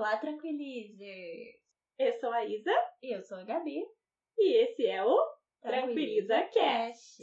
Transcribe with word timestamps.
Olá, 0.00 0.16
tranquilizers! 0.16 1.60
Eu 1.98 2.18
sou 2.20 2.32
a 2.32 2.42
Isa. 2.46 2.72
E 3.02 3.14
eu 3.14 3.22
sou 3.22 3.36
a 3.36 3.44
Gabi. 3.44 3.84
E 4.38 4.56
esse 4.56 4.86
é 4.86 5.04
o 5.04 5.14
Tranquiliza 5.60 6.40
Cast. 6.54 7.22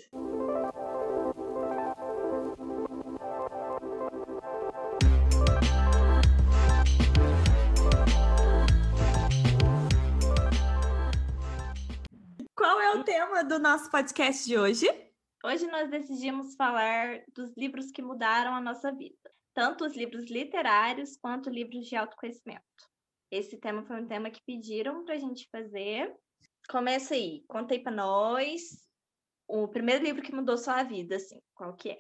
Qual 12.56 12.80
é 12.80 12.92
o 12.94 13.04
tema 13.04 13.44
do 13.44 13.58
nosso 13.58 13.90
podcast 13.90 14.46
de 14.46 14.56
hoje? 14.56 14.88
Hoje 15.44 15.66
nós 15.66 15.90
decidimos 15.90 16.54
falar 16.56 17.24
dos 17.34 17.58
livros 17.58 17.90
que 17.92 18.04
mudaram 18.04 18.54
a 18.54 18.62
nossa 18.62 18.92
vida, 18.92 19.32
tanto 19.58 19.86
os 19.86 19.98
livros 19.98 20.30
literários 20.30 21.18
quanto 21.18 21.50
livros 21.50 21.88
de 21.88 21.96
autoconhecimento. 21.96 22.62
Esse 23.32 23.58
tema 23.58 23.84
foi 23.88 24.00
um 24.00 24.08
tema 24.08 24.30
que 24.30 24.40
pediram 24.46 25.04
para 25.04 25.16
a 25.16 25.18
gente 25.18 25.50
fazer. 25.52 26.16
Começa 26.70 27.16
aí, 27.16 27.44
conta 27.48 27.74
aí 27.74 27.80
para 27.82 27.92
nós 27.92 28.88
o 29.48 29.68
primeiro 29.68 30.04
livro 30.04 30.22
que 30.22 30.32
mudou 30.32 30.60
sua 30.60 30.84
vida, 30.84 31.16
assim, 31.16 31.42
qual 31.56 31.74
que 31.74 31.90
é? 31.90 31.98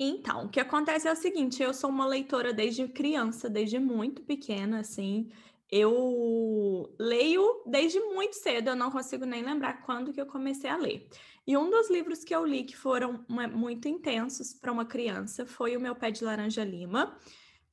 Então, 0.00 0.46
o 0.46 0.48
que 0.48 0.60
acontece 0.60 1.06
é 1.06 1.12
o 1.12 1.16
seguinte, 1.16 1.62
eu 1.62 1.74
sou 1.74 1.90
uma 1.90 2.06
leitora 2.06 2.54
desde 2.54 2.88
criança, 2.88 3.50
desde 3.50 3.78
muito 3.78 4.24
pequena, 4.24 4.80
assim. 4.80 5.30
Eu 5.70 6.94
leio 6.98 7.62
desde 7.66 8.00
muito 8.00 8.34
cedo, 8.34 8.68
eu 8.68 8.76
não 8.76 8.90
consigo 8.90 9.26
nem 9.26 9.42
lembrar 9.42 9.82
quando 9.82 10.12
que 10.12 10.20
eu 10.20 10.26
comecei 10.26 10.70
a 10.70 10.76
ler. 10.76 11.08
E 11.46 11.56
um 11.56 11.70
dos 11.70 11.90
livros 11.90 12.24
que 12.24 12.34
eu 12.34 12.44
li 12.44 12.64
que 12.64 12.76
foram 12.76 13.24
muito 13.28 13.88
intensos 13.88 14.52
para 14.54 14.72
uma 14.72 14.84
criança 14.84 15.46
foi 15.46 15.76
o 15.76 15.80
Meu 15.80 15.94
Pé 15.94 16.10
de 16.10 16.24
Laranja 16.24 16.64
Lima, 16.64 17.18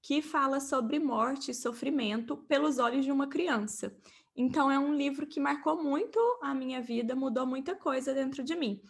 que 0.01 0.21
fala 0.21 0.59
sobre 0.59 0.99
morte 0.99 1.51
e 1.51 1.53
sofrimento 1.53 2.37
pelos 2.37 2.79
olhos 2.79 3.03
de 3.03 3.11
uma 3.11 3.27
criança. 3.27 3.95
Então, 4.35 4.69
é 4.69 4.77
um 4.77 4.93
livro 4.93 5.25
que 5.25 5.39
marcou 5.39 5.81
muito 5.81 6.19
a 6.41 6.53
minha 6.53 6.81
vida, 6.81 7.15
mudou 7.15 7.45
muita 7.45 7.73
coisa 7.73 8.13
dentro 8.13 8.43
de 8.43 8.55
mim. 8.55 8.81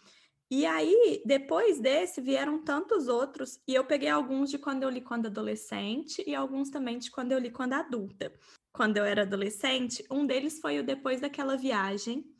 E 0.50 0.64
aí, 0.66 1.22
depois 1.24 1.80
desse, 1.80 2.20
vieram 2.20 2.62
tantos 2.62 3.08
outros, 3.08 3.60
e 3.66 3.74
eu 3.74 3.84
peguei 3.84 4.08
alguns 4.08 4.50
de 4.50 4.58
quando 4.58 4.82
eu 4.84 4.90
li 4.90 5.00
quando 5.00 5.26
adolescente 5.26 6.22
e 6.26 6.34
alguns 6.34 6.70
também 6.70 6.98
de 6.98 7.10
quando 7.10 7.32
eu 7.32 7.38
li 7.38 7.50
quando 7.50 7.72
adulta. 7.72 8.32
Quando 8.76 8.98
eu 8.98 9.06
era 9.06 9.22
adolescente, 9.22 10.04
um 10.10 10.26
deles 10.26 10.60
foi 10.60 10.78
o 10.78 10.84
Depois 10.84 11.22
daquela 11.22 11.56
Viagem, 11.56 12.30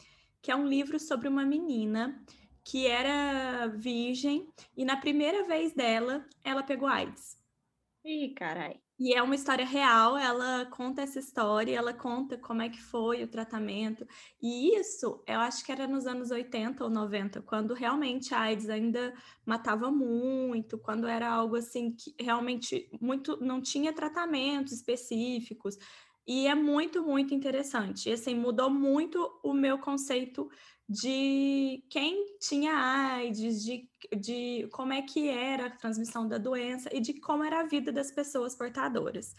que 0.42 0.50
é 0.50 0.54
um 0.54 0.68
livro 0.68 1.00
sobre 1.00 1.28
uma 1.28 1.46
menina 1.46 2.22
que 2.62 2.86
era 2.86 3.68
virgem 3.68 4.46
e 4.76 4.84
na 4.84 4.98
primeira 4.98 5.46
vez 5.46 5.72
dela, 5.72 6.26
ela 6.44 6.62
pegou 6.62 6.86
AIDS. 6.88 7.38
Ih, 8.04 8.34
carai. 8.34 8.78
E 8.98 9.14
é 9.14 9.22
uma 9.22 9.34
história 9.34 9.64
real, 9.64 10.16
ela 10.16 10.64
conta 10.66 11.02
essa 11.02 11.18
história, 11.18 11.76
ela 11.76 11.92
conta 11.92 12.38
como 12.38 12.62
é 12.62 12.68
que 12.68 12.82
foi 12.82 13.22
o 13.22 13.28
tratamento. 13.28 14.06
E 14.40 14.74
isso, 14.74 15.22
eu 15.26 15.40
acho 15.40 15.64
que 15.64 15.70
era 15.70 15.86
nos 15.86 16.06
anos 16.06 16.30
80 16.30 16.82
ou 16.82 16.88
90, 16.88 17.42
quando 17.42 17.74
realmente 17.74 18.34
a 18.34 18.40
AIDS 18.40 18.70
ainda 18.70 19.12
matava 19.44 19.90
muito, 19.90 20.78
quando 20.78 21.06
era 21.06 21.30
algo 21.30 21.56
assim 21.56 21.92
que 21.92 22.14
realmente 22.18 22.88
muito 22.98 23.38
não 23.38 23.60
tinha 23.60 23.92
tratamentos 23.92 24.72
específicos. 24.72 25.76
E 26.26 26.48
é 26.48 26.54
muito, 26.54 27.02
muito 27.02 27.32
interessante. 27.32 28.08
E 28.08 28.12
assim, 28.12 28.34
mudou 28.34 28.68
muito 28.68 29.30
o 29.44 29.52
meu 29.52 29.78
conceito 29.78 30.50
de 30.88 31.84
quem 31.88 32.36
tinha 32.40 32.74
AIDS, 32.74 33.62
de, 33.62 33.88
de 34.16 34.68
como 34.72 34.92
é 34.92 35.02
que 35.02 35.28
era 35.28 35.66
a 35.66 35.70
transmissão 35.70 36.26
da 36.26 36.38
doença 36.38 36.88
e 36.92 37.00
de 37.00 37.14
como 37.20 37.44
era 37.44 37.60
a 37.60 37.66
vida 37.66 37.92
das 37.92 38.10
pessoas 38.10 38.56
portadoras. 38.56 39.34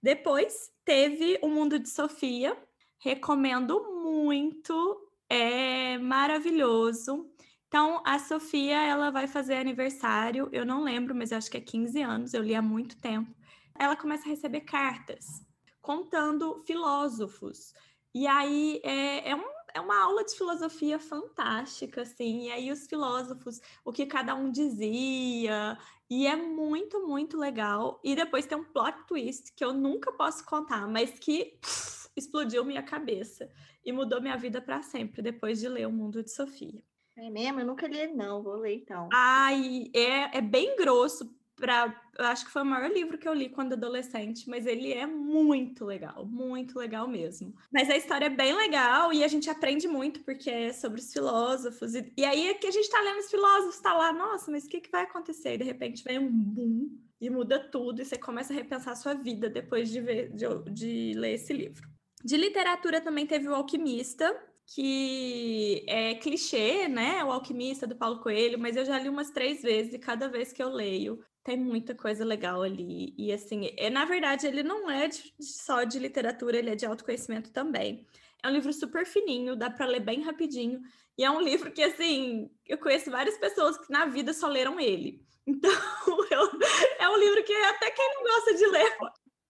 Depois 0.00 0.70
teve 0.84 1.38
o 1.42 1.48
Mundo 1.48 1.78
de 1.78 1.88
Sofia, 1.88 2.56
recomendo 2.98 4.02
muito, 4.04 5.08
é 5.28 5.98
maravilhoso. 5.98 7.30
Então, 7.66 8.02
a 8.04 8.18
Sofia, 8.18 8.80
ela 8.82 9.10
vai 9.10 9.26
fazer 9.26 9.54
aniversário, 9.54 10.48
eu 10.52 10.64
não 10.66 10.82
lembro, 10.82 11.14
mas 11.14 11.32
acho 11.32 11.50
que 11.50 11.56
é 11.56 11.60
15 11.60 12.02
anos, 12.02 12.34
eu 12.34 12.42
li 12.42 12.54
há 12.54 12.62
muito 12.62 12.96
tempo. 13.00 13.34
Ela 13.78 13.96
começa 13.96 14.24
a 14.24 14.28
receber 14.28 14.60
cartas 14.62 15.42
contando 15.82 16.62
filósofos. 16.64 17.74
E 18.14 18.26
aí 18.26 18.80
é, 18.82 19.30
é 19.30 19.36
um 19.36 19.52
é 19.74 19.80
uma 19.80 20.02
aula 20.02 20.24
de 20.24 20.34
filosofia 20.34 20.98
fantástica, 20.98 22.02
assim, 22.02 22.46
e 22.46 22.52
aí 22.52 22.70
os 22.70 22.86
filósofos, 22.86 23.60
o 23.84 23.92
que 23.92 24.06
cada 24.06 24.34
um 24.34 24.50
dizia, 24.50 25.78
e 26.10 26.26
é 26.26 26.36
muito, 26.36 27.06
muito 27.06 27.38
legal. 27.38 28.00
E 28.04 28.14
depois 28.14 28.46
tem 28.46 28.58
um 28.58 28.64
plot 28.64 29.06
twist 29.06 29.52
que 29.54 29.64
eu 29.64 29.72
nunca 29.72 30.12
posso 30.12 30.44
contar, 30.44 30.86
mas 30.86 31.18
que 31.18 31.56
pff, 31.60 32.10
explodiu 32.14 32.64
minha 32.64 32.82
cabeça 32.82 33.50
e 33.84 33.92
mudou 33.92 34.20
minha 34.20 34.36
vida 34.36 34.60
para 34.60 34.82
sempre 34.82 35.22
depois 35.22 35.58
de 35.58 35.68
ler 35.68 35.86
O 35.86 35.92
Mundo 35.92 36.22
de 36.22 36.30
Sofia. 36.30 36.82
É 37.16 37.30
mesmo? 37.30 37.60
Eu 37.60 37.66
nunca 37.66 37.86
li, 37.86 38.06
não, 38.08 38.42
vou 38.42 38.56
ler 38.56 38.76
então. 38.76 39.08
Ai, 39.12 39.90
é, 39.94 40.38
é 40.38 40.40
bem 40.40 40.76
grosso, 40.76 41.34
para 41.62 41.94
acho 42.18 42.44
que 42.44 42.50
foi 42.50 42.62
o 42.62 42.66
maior 42.66 42.90
livro 42.90 43.16
que 43.16 43.28
eu 43.28 43.32
li 43.32 43.48
quando 43.48 43.74
adolescente, 43.74 44.50
mas 44.50 44.66
ele 44.66 44.92
é 44.92 45.06
muito 45.06 45.84
legal, 45.84 46.26
muito 46.26 46.76
legal 46.76 47.06
mesmo. 47.06 47.54
Mas 47.72 47.88
a 47.88 47.96
história 47.96 48.26
é 48.26 48.28
bem 48.28 48.52
legal 48.52 49.12
e 49.12 49.22
a 49.22 49.28
gente 49.28 49.48
aprende 49.48 49.86
muito 49.86 50.24
porque 50.24 50.50
é 50.50 50.72
sobre 50.72 51.00
os 51.00 51.12
filósofos. 51.12 51.94
E, 51.94 52.12
e 52.16 52.24
aí 52.24 52.48
é 52.48 52.54
que 52.54 52.66
a 52.66 52.70
gente 52.72 52.82
está 52.82 53.00
lendo 53.00 53.20
os 53.20 53.30
filósofos, 53.30 53.76
está 53.76 53.94
lá, 53.94 54.12
nossa, 54.12 54.50
mas 54.50 54.64
o 54.64 54.68
que, 54.68 54.80
que 54.80 54.90
vai 54.90 55.04
acontecer? 55.04 55.54
E 55.54 55.58
de 55.58 55.64
repente 55.64 56.02
vem 56.02 56.18
um 56.18 56.28
boom 56.28 56.98
e 57.20 57.30
muda 57.30 57.60
tudo 57.60 58.02
e 58.02 58.04
você 58.04 58.18
começa 58.18 58.52
a 58.52 58.56
repensar 58.56 58.94
a 58.94 58.96
sua 58.96 59.14
vida 59.14 59.48
depois 59.48 59.88
de 59.88 60.00
ver 60.00 60.32
de, 60.32 60.44
de 60.72 61.12
ler 61.14 61.34
esse 61.34 61.52
livro. 61.52 61.88
De 62.24 62.36
literatura 62.36 63.00
também 63.00 63.24
teve 63.24 63.46
o 63.46 63.54
Alquimista, 63.54 64.36
que 64.74 65.84
é 65.86 66.14
clichê, 66.14 66.88
né? 66.88 67.22
O 67.24 67.30
Alquimista 67.30 67.86
do 67.86 67.96
Paulo 67.96 68.20
Coelho, 68.20 68.58
mas 68.58 68.74
eu 68.76 68.84
já 68.84 68.98
li 68.98 69.08
umas 69.08 69.30
três 69.30 69.60
vezes 69.60 69.92
e 69.92 69.98
cada 69.98 70.28
vez 70.28 70.52
que 70.52 70.62
eu 70.62 70.70
leio 70.70 71.22
tem 71.44 71.58
muita 71.58 71.94
coisa 71.94 72.24
legal 72.24 72.62
ali. 72.62 73.14
E 73.18 73.32
assim, 73.32 73.70
é, 73.76 73.90
na 73.90 74.04
verdade, 74.04 74.46
ele 74.46 74.62
não 74.62 74.90
é 74.90 75.08
de, 75.08 75.34
só 75.40 75.84
de 75.84 75.98
literatura, 75.98 76.56
ele 76.56 76.70
é 76.70 76.74
de 76.74 76.86
autoconhecimento 76.86 77.50
também. 77.52 78.06
É 78.42 78.48
um 78.48 78.52
livro 78.52 78.72
super 78.72 79.04
fininho, 79.04 79.56
dá 79.56 79.68
para 79.68 79.86
ler 79.86 80.00
bem 80.00 80.22
rapidinho. 80.22 80.80
E 81.18 81.24
é 81.24 81.30
um 81.30 81.40
livro 81.42 81.70
que, 81.70 81.82
assim, 81.82 82.50
eu 82.66 82.78
conheço 82.78 83.10
várias 83.10 83.36
pessoas 83.38 83.76
que 83.76 83.90
na 83.92 84.06
vida 84.06 84.32
só 84.32 84.48
leram 84.48 84.80
ele. 84.80 85.20
Então, 85.44 85.72
eu, 86.30 86.50
é 87.00 87.08
um 87.08 87.16
livro 87.16 87.42
que 87.42 87.52
até 87.52 87.90
quem 87.90 88.14
não 88.14 88.22
gosta 88.22 88.54
de 88.54 88.64
ler. 88.64 88.96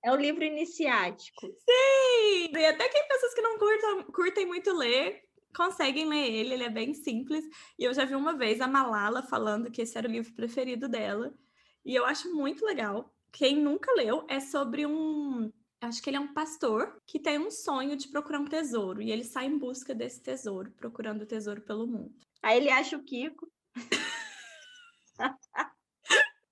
É 0.04 0.12
um 0.12 0.16
livro 0.16 0.42
iniciático. 0.42 1.46
Sim! 1.46 2.50
E 2.56 2.66
até 2.66 2.88
quem 2.88 3.06
pessoas 3.06 3.34
que 3.34 3.40
não 3.40 3.58
curtam, 3.58 4.02
curtem 4.12 4.46
muito 4.46 4.72
ler 4.72 5.22
conseguem 5.54 6.08
ler 6.08 6.32
ele, 6.32 6.54
ele 6.54 6.64
é 6.64 6.70
bem 6.70 6.94
simples. 6.94 7.44
E 7.78 7.84
eu 7.84 7.94
já 7.94 8.04
vi 8.04 8.14
uma 8.14 8.36
vez 8.36 8.60
a 8.60 8.66
Malala 8.66 9.22
falando 9.22 9.70
que 9.70 9.82
esse 9.82 9.96
era 9.96 10.08
o 10.08 10.10
livro 10.10 10.34
preferido 10.34 10.88
dela. 10.88 11.34
E 11.84 11.94
eu 11.94 12.04
acho 12.04 12.34
muito 12.34 12.64
legal. 12.64 13.14
Quem 13.32 13.56
nunca 13.56 13.92
leu 13.94 14.26
é 14.28 14.40
sobre 14.40 14.86
um. 14.86 15.52
Acho 15.80 16.02
que 16.02 16.10
ele 16.10 16.16
é 16.16 16.20
um 16.20 16.32
pastor 16.32 17.00
que 17.06 17.18
tem 17.18 17.38
um 17.38 17.50
sonho 17.50 17.96
de 17.96 18.08
procurar 18.08 18.40
um 18.40 18.44
tesouro. 18.44 19.02
E 19.02 19.10
ele 19.10 19.24
sai 19.24 19.46
em 19.46 19.58
busca 19.58 19.94
desse 19.94 20.22
tesouro, 20.22 20.70
procurando 20.72 21.22
o 21.22 21.26
tesouro 21.26 21.60
pelo 21.62 21.86
mundo. 21.86 22.14
Aí 22.42 22.58
ele 22.58 22.70
acha 22.70 22.96
o 22.96 23.04
Kiko. 23.04 23.50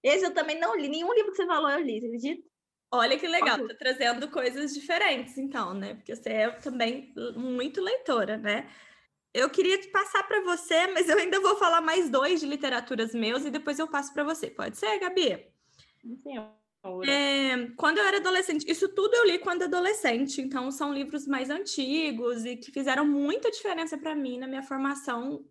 Esse 0.03 0.25
eu 0.25 0.34
também 0.34 0.59
não 0.59 0.77
li. 0.77 0.89
Nenhum 0.89 1.12
livro 1.12 1.31
que 1.31 1.37
você 1.37 1.47
falou 1.47 1.71
eu 1.71 1.81
li, 1.81 2.00
você 2.00 2.06
acredita? 2.06 2.50
Olha 2.93 3.19
que 3.19 3.28
legal, 3.28 3.59
tá 3.69 3.75
trazendo 3.78 4.28
coisas 4.31 4.75
diferentes, 4.75 5.39
então, 5.39 5.73
né? 5.73 5.95
Porque 5.95 6.15
você 6.15 6.28
é 6.31 6.51
também 6.51 7.12
muito 7.37 7.81
leitora, 7.81 8.37
né? 8.37 8.69
Eu 9.33 9.49
queria 9.49 9.81
te 9.81 9.89
passar 9.89 10.25
para 10.25 10.43
você, 10.43 10.89
mas 10.89 11.09
eu 11.09 11.17
ainda 11.19 11.41
vou 11.41 11.56
falar 11.56 11.81
mais 11.81 12.11
dois 12.11 12.41
de 12.41 12.47
literaturas 12.47 13.15
meus 13.15 13.45
e 13.45 13.51
depois 13.51 13.78
eu 13.78 13.89
passo 13.89 14.12
para 14.12 14.25
você. 14.25 14.51
Pode 14.51 14.77
ser, 14.77 14.99
Gabi? 14.99 15.47
Sim. 16.23 16.39
É, 17.06 17.69
quando 17.77 17.99
eu 17.99 18.05
era 18.05 18.17
adolescente, 18.17 18.65
isso 18.69 18.89
tudo 18.89 19.15
eu 19.15 19.27
li 19.27 19.39
quando 19.39 19.62
adolescente, 19.65 20.41
então 20.41 20.71
são 20.71 20.92
livros 20.92 21.27
mais 21.27 21.51
antigos 21.51 22.45
e 22.45 22.57
que 22.57 22.72
fizeram 22.72 23.07
muita 23.07 23.51
diferença 23.51 23.98
para 23.98 24.15
mim 24.15 24.39
na 24.39 24.48
minha 24.48 24.63
formação 24.63 25.47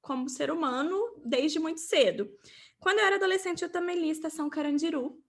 como 0.00 0.28
ser 0.28 0.50
humano 0.50 1.22
desde 1.24 1.58
muito 1.58 1.80
cedo. 1.80 2.30
Quando 2.78 2.98
eu 2.98 3.06
era 3.06 3.16
adolescente, 3.16 3.62
eu 3.62 3.70
também 3.72 3.98
li 3.98 4.10
Estação 4.10 4.50
Carandiru, 4.50 5.23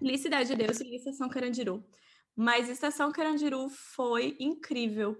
li 0.00 0.18
Cidade 0.18 0.48
de 0.48 0.56
Deus 0.56 0.80
e 0.80 0.94
Estação 0.94 1.28
Carandiru, 1.28 1.84
mas 2.34 2.68
Estação 2.68 3.12
Carandiru 3.12 3.68
foi 3.68 4.36
incrível 4.38 5.16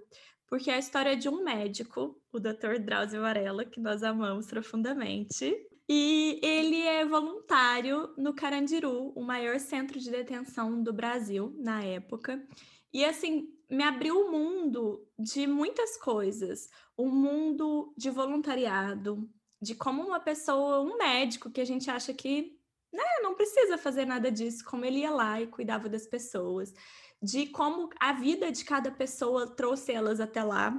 porque 0.51 0.69
é 0.69 0.73
a 0.73 0.79
história 0.79 1.15
de 1.15 1.29
um 1.29 1.45
médico, 1.45 2.21
o 2.29 2.37
Dr. 2.37 2.77
Drauzio 2.83 3.21
Varela, 3.21 3.63
que 3.63 3.79
nós 3.79 4.03
amamos 4.03 4.47
profundamente. 4.47 5.55
E 5.87 6.41
ele 6.43 6.81
é 6.81 7.05
voluntário 7.05 8.13
no 8.17 8.33
Carandiru, 8.33 9.13
o 9.15 9.23
maior 9.23 9.57
centro 9.61 9.97
de 9.97 10.11
detenção 10.11 10.83
do 10.83 10.91
Brasil 10.91 11.55
na 11.57 11.81
época. 11.85 12.45
E 12.91 13.05
assim, 13.05 13.47
me 13.69 13.81
abriu 13.81 14.17
o 14.17 14.27
um 14.27 14.31
mundo 14.31 15.07
de 15.17 15.47
muitas 15.47 15.95
coisas, 15.95 16.67
um 16.97 17.09
mundo 17.09 17.93
de 17.97 18.09
voluntariado, 18.09 19.29
de 19.61 19.73
como 19.73 20.01
uma 20.01 20.19
pessoa, 20.19 20.81
um 20.81 20.97
médico 20.97 21.49
que 21.49 21.61
a 21.61 21.65
gente 21.65 21.89
acha 21.89 22.13
que 22.13 22.59
né, 22.91 23.03
não 23.21 23.35
precisa 23.35 23.77
fazer 23.77 24.05
nada 24.05 24.31
disso, 24.31 24.63
como 24.65 24.85
ele 24.85 24.99
ia 24.99 25.11
lá 25.11 25.41
e 25.41 25.47
cuidava 25.47 25.87
das 25.87 26.05
pessoas, 26.07 26.73
de 27.21 27.47
como 27.47 27.89
a 27.99 28.13
vida 28.13 28.51
de 28.51 28.65
cada 28.65 28.91
pessoa 28.91 29.55
trouxe 29.55 29.91
elas 29.91 30.19
até 30.19 30.43
lá. 30.43 30.75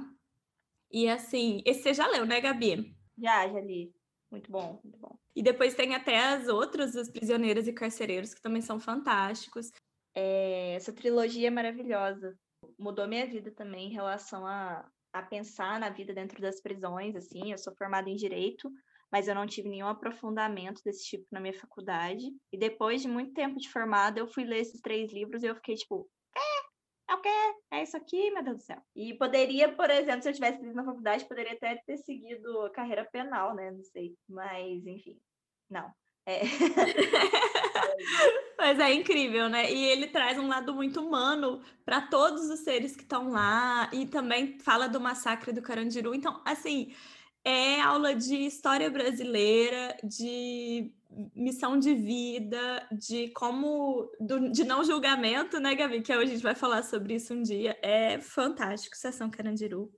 E 0.91 1.09
assim, 1.09 1.61
esse 1.65 1.83
você 1.83 1.93
já 1.93 2.07
leu, 2.07 2.25
né, 2.25 2.39
Gabi? 2.39 2.95
Já, 3.17 3.47
já 3.47 3.59
li. 3.59 3.91
Muito 4.29 4.51
bom, 4.51 4.79
muito 4.83 4.97
bom. 4.97 5.17
E 5.35 5.41
depois 5.41 5.75
tem 5.75 5.95
até 5.95 6.19
as 6.19 6.47
outras, 6.47 6.95
as 6.95 7.09
prisioneiras 7.09 7.67
e 7.67 7.73
carcereiros, 7.73 8.33
que 8.33 8.41
também 8.41 8.61
são 8.61 8.79
fantásticos. 8.79 9.71
É, 10.15 10.73
essa 10.75 10.93
trilogia 10.93 11.47
é 11.47 11.51
maravilhosa. 11.51 12.37
Mudou 12.77 13.07
minha 13.07 13.25
vida 13.25 13.51
também 13.51 13.87
em 13.87 13.93
relação 13.93 14.45
a, 14.45 14.87
a 15.11 15.21
pensar 15.21 15.79
na 15.79 15.89
vida 15.89 16.13
dentro 16.13 16.41
das 16.41 16.61
prisões, 16.61 17.15
assim. 17.15 17.51
Eu 17.51 17.57
sou 17.57 17.75
formada 17.75 18.09
em 18.09 18.15
Direito, 18.15 18.71
mas 19.13 19.27
eu 19.27 19.35
não 19.35 19.45
tive 19.45 19.69
nenhum 19.69 19.87
aprofundamento 19.87 20.81
desse 20.83 21.05
tipo 21.05 21.27
na 21.31 21.39
minha 21.39 21.53
faculdade. 21.53 22.35
E 22.51 22.57
depois 22.57 23.03
de 23.03 23.07
muito 23.07 23.31
tempo 23.31 23.59
de 23.59 23.69
formada, 23.69 24.19
eu 24.19 24.25
fui 24.25 24.43
ler 24.43 24.61
esses 24.61 24.81
três 24.81 25.13
livros 25.13 25.43
e 25.43 25.45
eu 25.45 25.53
fiquei 25.53 25.75
tipo, 25.75 26.09
é, 26.35 27.13
é 27.13 27.15
o 27.15 27.21
quê? 27.21 27.29
É 27.69 27.83
isso 27.83 27.95
aqui, 27.95 28.31
meu 28.31 28.43
Deus 28.43 28.57
do 28.57 28.63
céu. 28.63 28.81
E 28.95 29.13
poderia, 29.13 29.71
por 29.71 29.91
exemplo, 29.91 30.23
se 30.23 30.29
eu 30.29 30.33
tivesse 30.33 30.63
lido 30.63 30.73
na 30.73 30.83
faculdade, 30.83 31.27
poderia 31.27 31.53
até 31.53 31.75
ter 31.85 31.97
seguido 31.97 32.71
carreira 32.73 33.05
penal, 33.05 33.53
né? 33.53 33.69
Não 33.69 33.83
sei. 33.83 34.15
Mas, 34.27 34.83
enfim, 34.87 35.21
não. 35.69 35.93
É. 36.25 36.41
Mas 38.57 38.79
é 38.79 38.93
incrível, 38.93 39.47
né? 39.47 39.71
E 39.71 39.85
ele 39.85 40.07
traz 40.07 40.39
um 40.39 40.47
lado 40.47 40.73
muito 40.73 40.99
humano 40.99 41.61
para 41.85 42.01
todos 42.01 42.49
os 42.49 42.61
seres 42.61 42.95
que 42.95 43.03
estão 43.03 43.29
lá 43.29 43.91
e 43.93 44.07
também 44.07 44.57
fala 44.57 44.87
do 44.87 44.99
massacre 44.99 45.53
do 45.53 45.61
Carandiru. 45.61 46.15
Então, 46.15 46.41
assim, 46.43 46.95
é 47.43 47.81
aula 47.81 48.15
de 48.15 48.35
história 48.45 48.89
brasileira, 48.89 49.97
de 50.03 50.91
missão 51.35 51.77
de 51.77 51.93
vida, 51.93 52.87
de 52.91 53.29
como 53.29 54.09
do, 54.19 54.49
de 54.51 54.63
não 54.63 54.83
julgamento, 54.83 55.59
né, 55.59 55.75
Gabi? 55.75 56.01
Que 56.01 56.11
a 56.11 56.25
gente 56.25 56.41
vai 56.41 56.55
falar 56.55 56.83
sobre 56.83 57.15
isso 57.15 57.33
um 57.33 57.43
dia. 57.43 57.77
É 57.81 58.19
fantástico, 58.19 58.95
Sessão 58.95 59.29
Carandiru. 59.29 59.91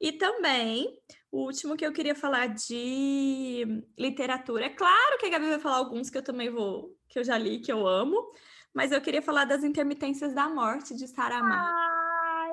E 0.00 0.12
também 0.12 0.98
o 1.30 1.44
último 1.44 1.76
que 1.76 1.86
eu 1.86 1.92
queria 1.92 2.14
falar 2.14 2.48
de 2.48 3.84
literatura. 3.98 4.66
É 4.66 4.68
claro 4.68 5.18
que 5.18 5.26
a 5.26 5.30
Gabi 5.30 5.48
vai 5.48 5.58
falar 5.58 5.76
alguns 5.76 6.10
que 6.10 6.18
eu 6.18 6.22
também 6.22 6.50
vou, 6.50 6.94
que 7.08 7.18
eu 7.18 7.24
já 7.24 7.38
li, 7.38 7.60
que 7.60 7.72
eu 7.72 7.86
amo, 7.86 8.32
mas 8.74 8.92
eu 8.92 9.00
queria 9.00 9.22
falar 9.22 9.44
das 9.44 9.64
Intermitências 9.64 10.34
da 10.34 10.48
Morte, 10.48 10.94
de 10.94 11.06
Saramago. 11.08 11.54
Ah, 11.54 11.91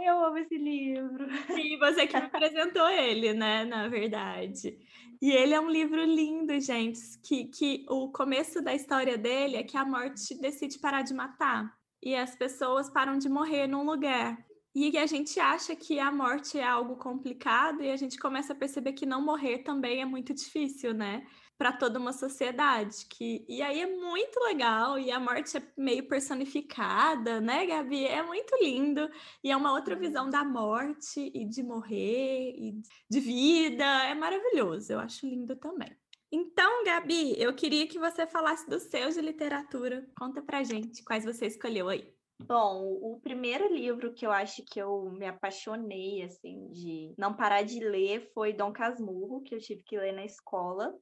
eu 0.01 0.25
amo 0.25 0.37
esse 0.37 0.57
livro. 0.57 1.27
E 1.57 1.77
você 1.77 2.07
que 2.07 2.17
me 2.17 2.25
apresentou 2.25 2.87
ele, 2.89 3.33
né, 3.33 3.65
na 3.65 3.87
verdade. 3.87 4.77
E 5.21 5.31
ele 5.31 5.53
é 5.53 5.59
um 5.59 5.69
livro 5.69 6.03
lindo, 6.03 6.59
gente, 6.59 6.99
que, 7.23 7.45
que 7.45 7.85
o 7.89 8.09
começo 8.11 8.61
da 8.61 8.73
história 8.73 9.17
dele 9.17 9.57
é 9.57 9.63
que 9.63 9.77
a 9.77 9.85
morte 9.85 10.33
decide 10.39 10.79
parar 10.79 11.01
de 11.01 11.13
matar. 11.13 11.73
E 12.01 12.15
as 12.15 12.35
pessoas 12.35 12.89
param 12.89 13.17
de 13.17 13.27
morrer 13.27 13.67
num 13.67 13.83
lugar. 13.83 14.37
E 14.73 14.97
a 14.97 15.05
gente 15.05 15.39
acha 15.39 15.75
que 15.75 15.99
a 15.99 16.11
morte 16.11 16.57
é 16.57 16.63
algo 16.63 16.95
complicado 16.95 17.81
e 17.81 17.91
a 17.91 17.97
gente 17.97 18.17
começa 18.17 18.53
a 18.53 18.55
perceber 18.55 18.93
que 18.93 19.05
não 19.05 19.21
morrer 19.21 19.59
também 19.59 20.01
é 20.01 20.05
muito 20.05 20.33
difícil, 20.33 20.93
né? 20.93 21.25
Para 21.59 21.73
toda 21.73 21.99
uma 21.99 22.13
sociedade. 22.13 23.05
Que... 23.09 23.45
E 23.49 23.61
aí 23.61 23.81
é 23.81 23.85
muito 23.85 24.39
legal, 24.39 24.97
e 24.97 25.11
a 25.11 25.19
morte 25.19 25.57
é 25.57 25.63
meio 25.77 26.07
personificada, 26.07 27.41
né, 27.41 27.65
Gabi? 27.65 28.05
É 28.05 28.23
muito 28.23 28.55
lindo. 28.61 29.09
E 29.43 29.51
é 29.51 29.57
uma 29.57 29.73
outra 29.73 29.93
visão 29.95 30.29
da 30.29 30.43
morte 30.45 31.29
e 31.35 31.43
de 31.43 31.61
morrer 31.61 32.55
e 32.57 32.81
de 33.09 33.19
vida. 33.19 33.83
É 34.05 34.15
maravilhoso, 34.15 34.93
eu 34.93 34.99
acho 34.99 35.27
lindo 35.27 35.53
também. 35.57 35.93
Então, 36.31 36.85
Gabi, 36.85 37.35
eu 37.37 37.53
queria 37.53 37.87
que 37.87 37.99
você 37.99 38.25
falasse 38.25 38.69
dos 38.69 38.83
seus 38.83 39.15
de 39.15 39.21
literatura. 39.21 40.07
Conta 40.17 40.41
pra 40.41 40.63
gente 40.63 41.03
quais 41.03 41.25
você 41.25 41.47
escolheu 41.47 41.89
aí. 41.89 42.13
Bom, 42.41 42.97
o 43.01 43.19
primeiro 43.19 43.73
livro 43.73 44.13
que 44.13 44.25
eu 44.25 44.31
acho 44.31 44.63
que 44.63 44.79
eu 44.79 45.11
me 45.11 45.27
apaixonei, 45.27 46.23
assim, 46.23 46.69
de 46.69 47.13
não 47.17 47.33
parar 47.33 47.63
de 47.63 47.81
ler 47.81 48.31
foi 48.33 48.53
Dom 48.53 48.71
Casmurro, 48.71 49.41
que 49.41 49.53
eu 49.53 49.59
tive 49.59 49.83
que 49.83 49.97
ler 49.97 50.13
na 50.13 50.23
escola. 50.23 50.95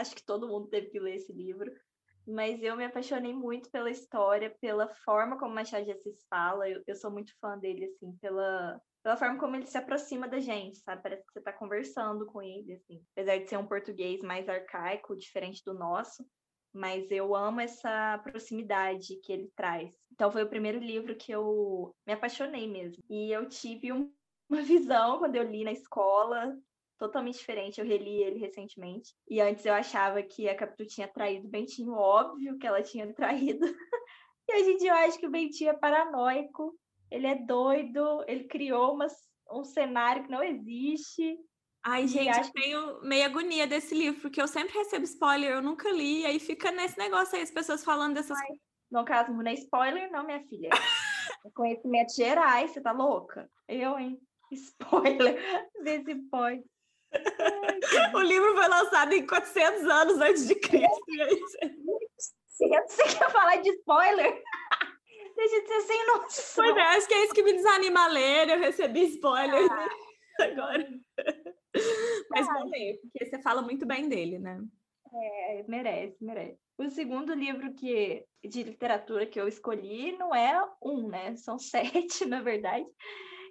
Acho 0.00 0.14
que 0.14 0.24
todo 0.24 0.48
mundo 0.48 0.68
teve 0.68 0.88
que 0.88 1.00
ler 1.00 1.16
esse 1.16 1.32
livro. 1.32 1.72
Mas 2.26 2.62
eu 2.62 2.76
me 2.76 2.84
apaixonei 2.84 3.32
muito 3.32 3.70
pela 3.70 3.90
história, 3.90 4.54
pela 4.60 4.86
forma 5.04 5.38
como 5.38 5.54
Machado 5.54 5.84
de 5.84 5.92
Assis 5.92 6.26
fala. 6.28 6.68
Eu, 6.68 6.82
eu 6.86 6.94
sou 6.94 7.10
muito 7.10 7.32
fã 7.40 7.58
dele, 7.58 7.86
assim, 7.86 8.14
pela, 8.20 8.78
pela 9.02 9.16
forma 9.16 9.38
como 9.38 9.56
ele 9.56 9.66
se 9.66 9.78
aproxima 9.78 10.28
da 10.28 10.38
gente, 10.38 10.78
sabe? 10.78 11.02
Parece 11.02 11.24
que 11.24 11.32
você 11.32 11.38
está 11.38 11.52
conversando 11.52 12.26
com 12.26 12.42
ele, 12.42 12.74
assim. 12.74 13.02
Apesar 13.12 13.38
de 13.38 13.48
ser 13.48 13.56
um 13.56 13.66
português 13.66 14.20
mais 14.20 14.46
arcaico, 14.46 15.16
diferente 15.16 15.62
do 15.64 15.72
nosso, 15.72 16.22
mas 16.72 17.10
eu 17.10 17.34
amo 17.34 17.60
essa 17.60 18.18
proximidade 18.18 19.16
que 19.22 19.32
ele 19.32 19.50
traz. 19.56 19.90
Então 20.12 20.30
foi 20.30 20.42
o 20.42 20.48
primeiro 20.48 20.78
livro 20.78 21.16
que 21.16 21.32
eu 21.32 21.94
me 22.06 22.12
apaixonei 22.12 22.68
mesmo. 22.68 23.02
E 23.08 23.32
eu 23.32 23.48
tive 23.48 23.92
um, 23.92 24.12
uma 24.48 24.62
visão 24.62 25.18
quando 25.18 25.36
eu 25.36 25.44
li 25.44 25.64
na 25.64 25.72
escola, 25.72 26.54
totalmente 26.98 27.38
diferente. 27.38 27.80
Eu 27.80 27.86
reli 27.86 28.22
ele 28.22 28.38
recentemente. 28.38 29.14
E 29.28 29.40
antes 29.40 29.64
eu 29.64 29.72
achava 29.72 30.22
que 30.22 30.48
a 30.48 30.56
Capitu 30.56 30.86
tinha 30.86 31.08
traído 31.08 31.46
o 31.46 31.50
Bentinho, 31.50 31.92
óbvio 31.92 32.58
que 32.58 32.66
ela 32.66 32.82
tinha 32.82 33.10
traído. 33.14 33.66
e 34.48 34.54
hoje 34.54 34.70
em 34.72 34.76
dia 34.76 34.90
eu 34.90 34.96
acho 34.96 35.18
que 35.18 35.26
o 35.26 35.30
Bentinho 35.30 35.70
é 35.70 35.76
paranoico, 35.76 36.74
ele 37.10 37.26
é 37.26 37.34
doido, 37.36 38.24
ele 38.26 38.44
criou 38.44 38.94
uma, 38.94 39.06
um 39.50 39.64
cenário 39.64 40.24
que 40.24 40.30
não 40.30 40.42
existe. 40.42 41.38
Ai, 41.84 42.06
gente, 42.06 42.28
acho... 42.28 42.52
tenho 42.52 43.00
meio 43.02 43.24
agonia 43.24 43.66
desse 43.66 43.94
livro, 43.94 44.20
porque 44.20 44.42
eu 44.42 44.48
sempre 44.48 44.76
recebo 44.76 45.04
spoiler, 45.04 45.52
eu 45.52 45.62
nunca 45.62 45.90
li, 45.90 46.26
aí 46.26 46.38
fica 46.38 46.70
nesse 46.70 46.98
negócio 46.98 47.36
aí, 47.36 47.42
as 47.42 47.50
pessoas 47.50 47.84
falando 47.84 48.14
dessas 48.14 48.38
coisas. 48.38 48.62
No 48.90 49.04
caso, 49.04 49.32
não 49.32 49.46
é 49.46 49.54
spoiler, 49.54 50.10
não, 50.10 50.24
minha 50.24 50.42
filha. 50.48 50.70
É 51.44 51.50
conhecimento 51.54 52.14
gerais, 52.14 52.70
você 52.72 52.80
tá 52.80 52.90
louca? 52.90 53.48
Eu, 53.68 53.98
hein? 53.98 54.18
Spoiler, 54.50 55.38
desse 55.84 56.12
spoiler. 56.12 56.64
O 58.14 58.20
livro 58.20 58.54
foi 58.54 58.68
lançado 58.68 59.12
em 59.12 59.26
400 59.26 59.84
anos 59.84 60.20
antes 60.20 60.46
de 60.46 60.54
Cristo. 60.54 61.04
Você 62.48 63.18
quer 63.18 63.30
falar 63.30 63.56
de 63.56 63.70
spoiler? 63.70 64.42
Deixa 65.36 65.60
de 65.60 65.68
ser 65.68 65.80
sem 65.82 66.06
noção. 66.06 66.64
Pois 66.64 66.76
é, 66.76 66.80
acho 66.80 67.06
que 67.06 67.14
é 67.14 67.24
isso 67.24 67.34
que 67.34 67.42
me 67.44 67.52
desanima 67.52 68.04
a 68.04 68.08
ler. 68.08 68.48
Eu 68.48 68.58
recebi 68.58 69.04
spoiler 69.04 69.70
ah, 69.70 69.88
agora. 70.44 70.88
Mas 72.30 72.46
vou 72.46 72.68
ler, 72.68 72.98
porque 73.00 73.24
você 73.24 73.40
fala 73.40 73.62
muito 73.62 73.86
bem 73.86 74.08
dele, 74.08 74.40
né? 74.40 74.60
É, 75.14 75.64
merece, 75.68 76.16
merece. 76.20 76.58
O 76.76 76.90
segundo 76.90 77.34
livro 77.34 77.72
que, 77.74 78.24
de 78.44 78.62
literatura 78.64 79.26
que 79.26 79.40
eu 79.40 79.48
escolhi 79.48 80.16
não 80.18 80.34
é 80.34 80.60
um, 80.82 81.08
né? 81.08 81.36
São 81.36 81.58
sete, 81.58 82.24
na 82.26 82.40
verdade. 82.40 82.86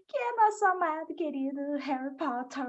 Que 0.08 0.18
é 0.18 0.36
nosso 0.36 0.66
amado, 0.66 1.16
querido 1.16 1.62
Harry 1.80 2.16
Potter. 2.16 2.66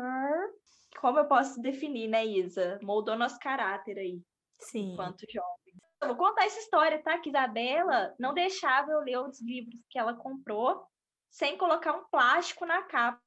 Como 0.97 1.18
eu 1.18 1.26
posso 1.26 1.61
definir, 1.61 2.09
né, 2.09 2.25
Isa? 2.25 2.78
Moldou 2.83 3.16
nosso 3.16 3.38
caráter 3.38 3.99
aí. 3.99 4.23
Sim. 4.59 4.92
Enquanto 4.92 5.25
jovem. 5.30 5.75
Eu 6.00 6.09
vou 6.09 6.16
contar 6.16 6.45
essa 6.45 6.61
história, 6.61 7.02
tá? 7.02 7.18
Que 7.18 7.28
Isabela 7.28 8.14
não 8.18 8.33
deixava 8.33 8.90
eu 8.92 9.00
ler 9.00 9.18
os 9.18 9.40
livros 9.40 9.80
que 9.90 9.99
ela 9.99 10.14
comprou 10.14 10.87
sem 11.30 11.59
colocar 11.59 11.92
um 11.92 12.04
plástico 12.04 12.64
na 12.64 12.83
capa 12.83 13.21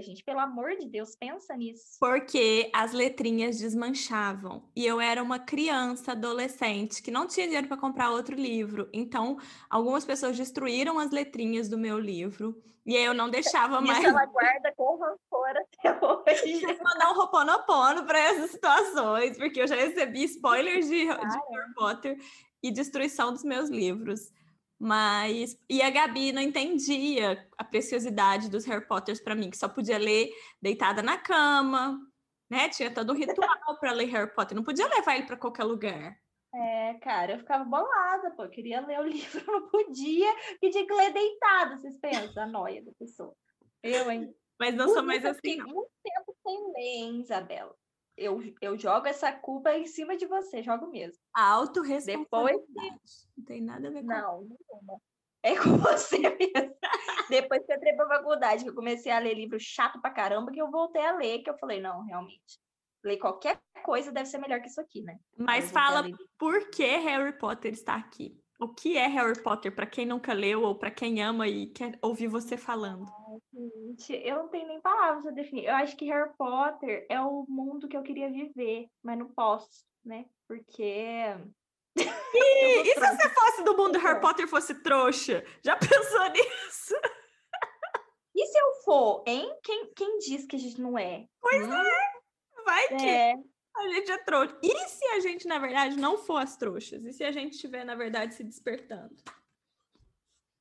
gente. 0.00 0.24
Pelo 0.24 0.38
amor 0.38 0.76
de 0.76 0.88
Deus, 0.88 1.14
pensa 1.16 1.56
nisso. 1.56 1.98
Porque 1.98 2.70
as 2.74 2.92
letrinhas 2.92 3.58
desmanchavam. 3.58 4.62
E 4.74 4.86
eu 4.86 5.00
era 5.00 5.22
uma 5.22 5.38
criança, 5.38 6.12
adolescente, 6.12 7.02
que 7.02 7.10
não 7.10 7.26
tinha 7.26 7.46
dinheiro 7.46 7.68
para 7.68 7.76
comprar 7.76 8.10
outro 8.10 8.34
livro. 8.34 8.88
Então, 8.92 9.38
algumas 9.68 10.04
pessoas 10.04 10.36
destruíram 10.36 10.98
as 10.98 11.10
letrinhas 11.10 11.68
do 11.68 11.78
meu 11.78 11.98
livro. 11.98 12.62
E 12.84 12.96
aí 12.96 13.04
eu 13.04 13.14
não 13.14 13.30
deixava 13.30 13.76
Isso 13.76 13.86
mais. 13.86 14.04
ela 14.04 14.24
guarda 14.26 14.72
com 14.76 14.98
rancor 14.98 15.50
até 15.50 15.98
hoje. 16.04 16.60
Que 16.60 16.82
mandar 16.82 17.10
um 17.10 17.14
roponopono 17.14 18.04
para 18.04 18.18
essas 18.18 18.50
situações, 18.50 19.38
porque 19.38 19.60
eu 19.60 19.68
já 19.68 19.76
recebi 19.76 20.24
spoilers 20.24 20.86
de, 20.86 21.04
de 21.04 21.06
Harry 21.06 21.74
Potter 21.76 22.18
e 22.62 22.72
destruição 22.72 23.32
dos 23.32 23.44
meus 23.44 23.68
livros. 23.68 24.32
Mas. 24.82 25.56
E 25.70 25.80
a 25.80 25.90
Gabi 25.90 26.32
não 26.32 26.42
entendia 26.42 27.48
a 27.56 27.62
preciosidade 27.62 28.50
dos 28.50 28.64
Harry 28.64 28.84
Potters 28.84 29.20
para 29.20 29.36
mim, 29.36 29.48
que 29.48 29.56
só 29.56 29.68
podia 29.68 29.96
ler 29.96 30.28
deitada 30.60 31.00
na 31.00 31.16
cama, 31.16 32.00
né? 32.50 32.68
Tinha 32.68 32.92
todo 32.92 33.12
um 33.12 33.16
ritual 33.16 33.78
para 33.78 33.92
ler 33.92 34.06
Harry 34.06 34.34
Potter, 34.34 34.56
não 34.56 34.64
podia 34.64 34.88
levar 34.88 35.14
ele 35.14 35.26
para 35.26 35.36
qualquer 35.36 35.62
lugar. 35.62 36.18
É, 36.52 36.94
cara, 36.94 37.34
eu 37.34 37.38
ficava 37.38 37.64
bolada, 37.64 38.32
pô. 38.32 38.42
Eu 38.42 38.50
queria 38.50 38.84
ler 38.84 38.98
o 38.98 39.04
livro, 39.06 39.44
não 39.46 39.68
podia, 39.68 40.34
e 40.60 40.70
tinha 40.70 40.84
que 40.84 40.92
ler 40.92 41.12
deitado, 41.12 41.80
vocês 41.80 41.96
pensam, 41.98 42.42
a 42.42 42.46
noia 42.46 42.82
da 42.82 42.90
pessoa. 42.98 43.36
Eu, 43.84 44.10
hein? 44.10 44.34
Mas 44.58 44.74
não 44.74 44.88
sou 44.88 45.04
mais 45.04 45.24
assim. 45.24 45.60
Eu 45.60 45.66
muito 45.68 45.92
tempo 46.02 46.36
sem 46.42 46.72
ler, 46.72 47.04
hein, 47.04 47.20
Isabela? 47.20 47.72
Eu, 48.22 48.40
eu 48.60 48.78
jogo 48.78 49.06
essa 49.06 49.32
culpa 49.32 49.72
em 49.74 49.86
cima 49.86 50.16
de 50.16 50.26
você, 50.26 50.62
jogo 50.62 50.86
mesmo. 50.86 51.18
A 51.34 51.50
autorresponsabilidade. 51.50 52.60
Depois... 52.74 53.28
Não 53.36 53.44
tem 53.44 53.60
nada 53.60 53.88
a 53.88 53.90
ver 53.90 54.02
com 54.02 54.06
Não, 54.06 54.48
não. 54.82 55.00
É 55.42 55.56
com 55.56 55.76
você 55.78 56.18
mesmo. 56.18 56.76
Depois 57.28 57.64
que 57.66 57.72
eu 57.72 57.76
entrei 57.76 57.94
pra 57.94 58.06
faculdade, 58.06 58.62
que 58.62 58.70
eu 58.70 58.74
comecei 58.74 59.10
a 59.10 59.18
ler 59.18 59.34
livro 59.34 59.58
chato 59.58 60.00
pra 60.00 60.10
caramba, 60.10 60.52
que 60.52 60.60
eu 60.60 60.70
voltei 60.70 61.04
a 61.04 61.16
ler, 61.16 61.42
que 61.42 61.50
eu 61.50 61.58
falei, 61.58 61.80
não, 61.80 62.04
realmente. 62.04 62.60
ler 63.04 63.16
qualquer 63.16 63.60
coisa 63.84 64.12
deve 64.12 64.28
ser 64.28 64.38
melhor 64.38 64.60
que 64.60 64.68
isso 64.68 64.80
aqui, 64.80 65.02
né? 65.02 65.18
Mas 65.36 65.70
fala 65.70 66.08
por 66.38 66.70
que 66.70 66.86
Harry 66.86 67.36
Potter 67.36 67.72
está 67.72 67.96
aqui. 67.96 68.40
O 68.60 68.68
que 68.68 68.96
é 68.96 69.08
Harry 69.08 69.42
Potter 69.42 69.74
para 69.74 69.86
quem 69.86 70.06
nunca 70.06 70.32
leu 70.32 70.62
ou 70.62 70.76
para 70.76 70.90
quem 70.90 71.20
ama 71.20 71.48
e 71.48 71.66
quer 71.66 71.98
ouvir 72.00 72.28
você 72.28 72.56
falando? 72.56 73.06
Gente, 73.52 74.12
eu 74.12 74.36
não 74.36 74.48
tenho 74.48 74.68
nem 74.68 74.80
palavras 74.80 75.22
para 75.22 75.32
definir. 75.32 75.64
Eu 75.64 75.74
acho 75.74 75.96
que 75.96 76.06
Harry 76.06 76.30
Potter 76.36 77.06
é 77.08 77.20
o 77.20 77.44
mundo 77.48 77.88
que 77.88 77.96
eu 77.96 78.02
queria 78.02 78.30
viver, 78.30 78.88
mas 79.02 79.18
não 79.18 79.28
posso, 79.28 79.84
né? 80.04 80.26
Porque 80.46 81.26
e, 81.96 82.82
e 82.82 82.94
se 82.94 83.00
você 83.00 83.28
fosse 83.28 83.62
do 83.64 83.76
mundo 83.76 83.98
Harry 83.98 84.20
Potter 84.20 84.48
fosse 84.48 84.82
trouxa? 84.82 85.44
Já 85.64 85.76
pensou 85.76 86.28
nisso? 86.30 86.94
E 88.34 88.46
se 88.46 88.58
eu 88.58 88.74
for, 88.84 89.24
hein? 89.26 89.54
Quem, 89.62 89.92
quem 89.94 90.18
diz 90.18 90.46
que 90.46 90.56
a 90.56 90.58
gente 90.58 90.80
não 90.80 90.98
é? 90.98 91.26
Pois 91.40 91.68
hum? 91.68 91.72
é. 91.72 92.12
Vai 92.64 92.88
que 92.88 93.08
é. 93.08 93.34
a 93.76 93.88
gente 93.90 94.10
é 94.10 94.18
trouxa. 94.18 94.58
E 94.62 94.88
se 94.88 95.04
a 95.06 95.20
gente, 95.20 95.46
na 95.46 95.58
verdade, 95.58 95.96
não 95.96 96.16
for 96.16 96.38
as 96.38 96.56
trouxas? 96.56 97.04
E 97.04 97.12
se 97.12 97.24
a 97.24 97.32
gente 97.32 97.54
estiver, 97.54 97.84
na 97.84 97.94
verdade, 97.94 98.34
se 98.34 98.42
despertando? 98.42 99.14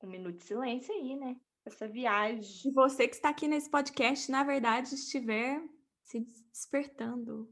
Um 0.04 0.08
minuto 0.08 0.38
de 0.38 0.44
silêncio 0.44 0.94
aí, 0.94 1.16
né? 1.16 1.36
Essa 1.65 1.88
viagem. 1.88 2.70
E 2.70 2.74
você 2.74 3.08
que 3.08 3.15
está 3.15 3.30
aqui 3.30 3.48
nesse 3.48 3.70
podcast, 3.70 4.32
na 4.32 4.44
verdade, 4.44 4.94
estiver 4.94 5.62
se 6.03 6.20
despertando. 6.51 7.50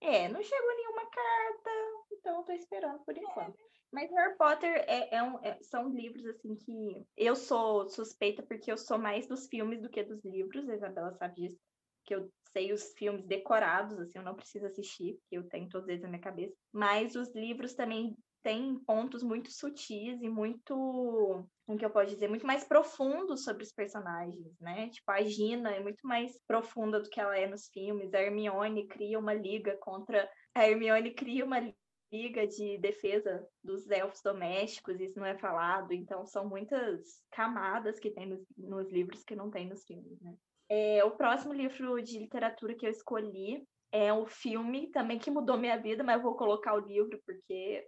É, 0.00 0.28
não 0.28 0.42
chegou 0.42 0.76
nenhuma 0.76 1.06
carta, 1.06 1.70
então 2.12 2.44
tô 2.44 2.52
esperando 2.52 2.98
por 3.04 3.16
enquanto. 3.16 3.58
É. 3.58 3.74
Mas 3.92 4.10
Harry 4.10 4.36
Potter 4.36 4.84
é, 4.88 5.14
é 5.14 5.22
um, 5.22 5.38
é, 5.44 5.56
são 5.62 5.88
livros 5.88 6.26
assim 6.26 6.56
que 6.56 7.06
eu 7.16 7.36
sou 7.36 7.88
suspeita 7.88 8.42
porque 8.42 8.72
eu 8.72 8.76
sou 8.76 8.98
mais 8.98 9.28
dos 9.28 9.46
filmes 9.46 9.80
do 9.80 9.88
que 9.88 10.02
dos 10.02 10.22
livros, 10.24 10.68
a 10.68 10.74
Isabela 10.74 11.14
sabe 11.14 11.42
disso, 11.42 11.60
que 12.04 12.14
eu 12.14 12.28
sei 12.52 12.72
os 12.72 12.92
filmes 12.94 13.24
decorados, 13.24 13.98
assim, 13.98 14.18
eu 14.18 14.24
não 14.24 14.34
preciso 14.34 14.66
assistir, 14.66 15.14
porque 15.20 15.38
eu 15.38 15.48
tenho 15.48 15.68
todos 15.68 15.88
eles 15.88 16.02
na 16.02 16.08
minha 16.08 16.20
cabeça. 16.20 16.54
Mas 16.72 17.14
os 17.14 17.32
livros 17.34 17.74
também 17.74 18.16
têm 18.44 18.78
pontos 18.78 19.22
muito 19.22 19.50
sutis 19.50 20.20
e 20.22 20.28
muito, 20.28 21.44
como 21.66 21.78
que 21.78 21.84
eu 21.84 21.90
posso 21.90 22.10
dizer, 22.10 22.28
muito 22.28 22.46
mais 22.46 22.62
profundos 22.62 23.42
sobre 23.42 23.64
os 23.64 23.72
personagens, 23.72 24.60
né? 24.60 24.90
Tipo, 24.90 25.10
a 25.10 25.22
Gina 25.22 25.74
é 25.74 25.80
muito 25.80 26.06
mais 26.06 26.38
profunda 26.46 27.00
do 27.00 27.08
que 27.08 27.18
ela 27.18 27.36
é 27.36 27.46
nos 27.46 27.68
filmes. 27.68 28.12
A 28.12 28.20
Hermione 28.20 28.86
cria 28.86 29.18
uma 29.18 29.32
liga 29.32 29.76
contra 29.78 30.30
a 30.54 30.68
Hermione 30.68 31.12
cria 31.14 31.44
uma 31.44 31.58
liga 32.12 32.46
de 32.46 32.78
defesa 32.78 33.44
dos 33.62 33.90
elfos 33.90 34.20
domésticos, 34.22 35.00
isso 35.00 35.18
não 35.18 35.26
é 35.26 35.36
falado, 35.36 35.92
então 35.92 36.24
são 36.24 36.48
muitas 36.48 37.20
camadas 37.32 37.98
que 37.98 38.10
tem 38.10 38.26
nos, 38.26 38.44
nos 38.56 38.88
livros 38.92 39.24
que 39.24 39.34
não 39.34 39.50
tem 39.50 39.66
nos 39.66 39.84
filmes, 39.84 40.20
né? 40.20 40.36
É, 40.68 41.04
o 41.04 41.10
próximo 41.10 41.52
livro 41.52 42.00
de 42.00 42.18
literatura 42.18 42.74
que 42.74 42.86
eu 42.86 42.90
escolhi 42.90 43.66
é 43.90 44.12
um 44.12 44.26
filme 44.26 44.90
também 44.90 45.18
que 45.18 45.30
mudou 45.30 45.58
minha 45.58 45.76
vida, 45.76 46.04
mas 46.04 46.16
eu 46.16 46.22
vou 46.22 46.36
colocar 46.36 46.74
o 46.74 46.86
livro 46.86 47.20
porque 47.26 47.84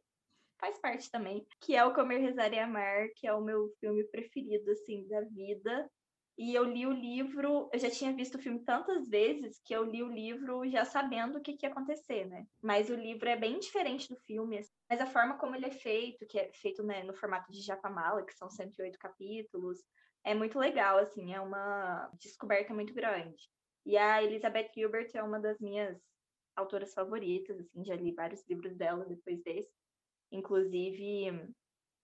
faz 0.58 0.78
parte 0.78 1.10
também, 1.10 1.46
que 1.60 1.74
é 1.74 1.84
o 1.84 1.94
Comer, 1.94 2.18
Rezar 2.18 2.52
e 2.52 2.58
Amar, 2.58 3.08
que 3.16 3.26
é 3.26 3.32
o 3.32 3.40
meu 3.40 3.68
filme 3.80 4.04
preferido, 4.04 4.70
assim, 4.70 5.06
da 5.08 5.20
vida. 5.22 5.90
E 6.38 6.54
eu 6.54 6.64
li 6.64 6.86
o 6.86 6.92
livro, 6.92 7.70
eu 7.72 7.78
já 7.78 7.90
tinha 7.90 8.12
visto 8.12 8.34
o 8.34 8.38
filme 8.38 8.62
tantas 8.62 9.08
vezes 9.08 9.58
que 9.64 9.74
eu 9.74 9.84
li 9.84 10.02
o 10.02 10.12
livro 10.12 10.68
já 10.68 10.84
sabendo 10.84 11.38
o 11.38 11.40
que, 11.40 11.56
que 11.56 11.64
ia 11.64 11.72
acontecer, 11.72 12.26
né? 12.26 12.46
Mas 12.60 12.90
o 12.90 12.94
livro 12.94 13.26
é 13.26 13.36
bem 13.36 13.58
diferente 13.58 14.08
do 14.08 14.20
filme, 14.20 14.58
assim. 14.58 14.70
mas 14.88 15.00
a 15.00 15.06
forma 15.06 15.38
como 15.38 15.56
ele 15.56 15.64
é 15.64 15.70
feito, 15.70 16.26
que 16.26 16.38
é 16.38 16.52
feito 16.52 16.82
né, 16.82 17.02
no 17.04 17.14
formato 17.14 17.50
de 17.50 17.62
Japamala, 17.62 18.24
que 18.24 18.34
são 18.34 18.50
108 18.50 18.98
capítulos, 18.98 19.78
é 20.24 20.34
muito 20.34 20.58
legal, 20.58 20.98
assim, 20.98 21.32
é 21.32 21.40
uma 21.40 22.10
descoberta 22.20 22.74
muito 22.74 22.92
grande. 22.92 23.48
E 23.86 23.96
a 23.96 24.22
Elizabeth 24.22 24.70
Gilbert 24.74 25.10
é 25.14 25.22
uma 25.22 25.40
das 25.40 25.58
minhas 25.58 25.98
autoras 26.54 26.92
favoritas, 26.92 27.58
assim, 27.60 27.82
já 27.84 27.94
li 27.94 28.12
vários 28.12 28.44
livros 28.46 28.74
dela 28.76 29.06
depois 29.06 29.42
desse. 29.42 29.72
Inclusive 30.30 31.52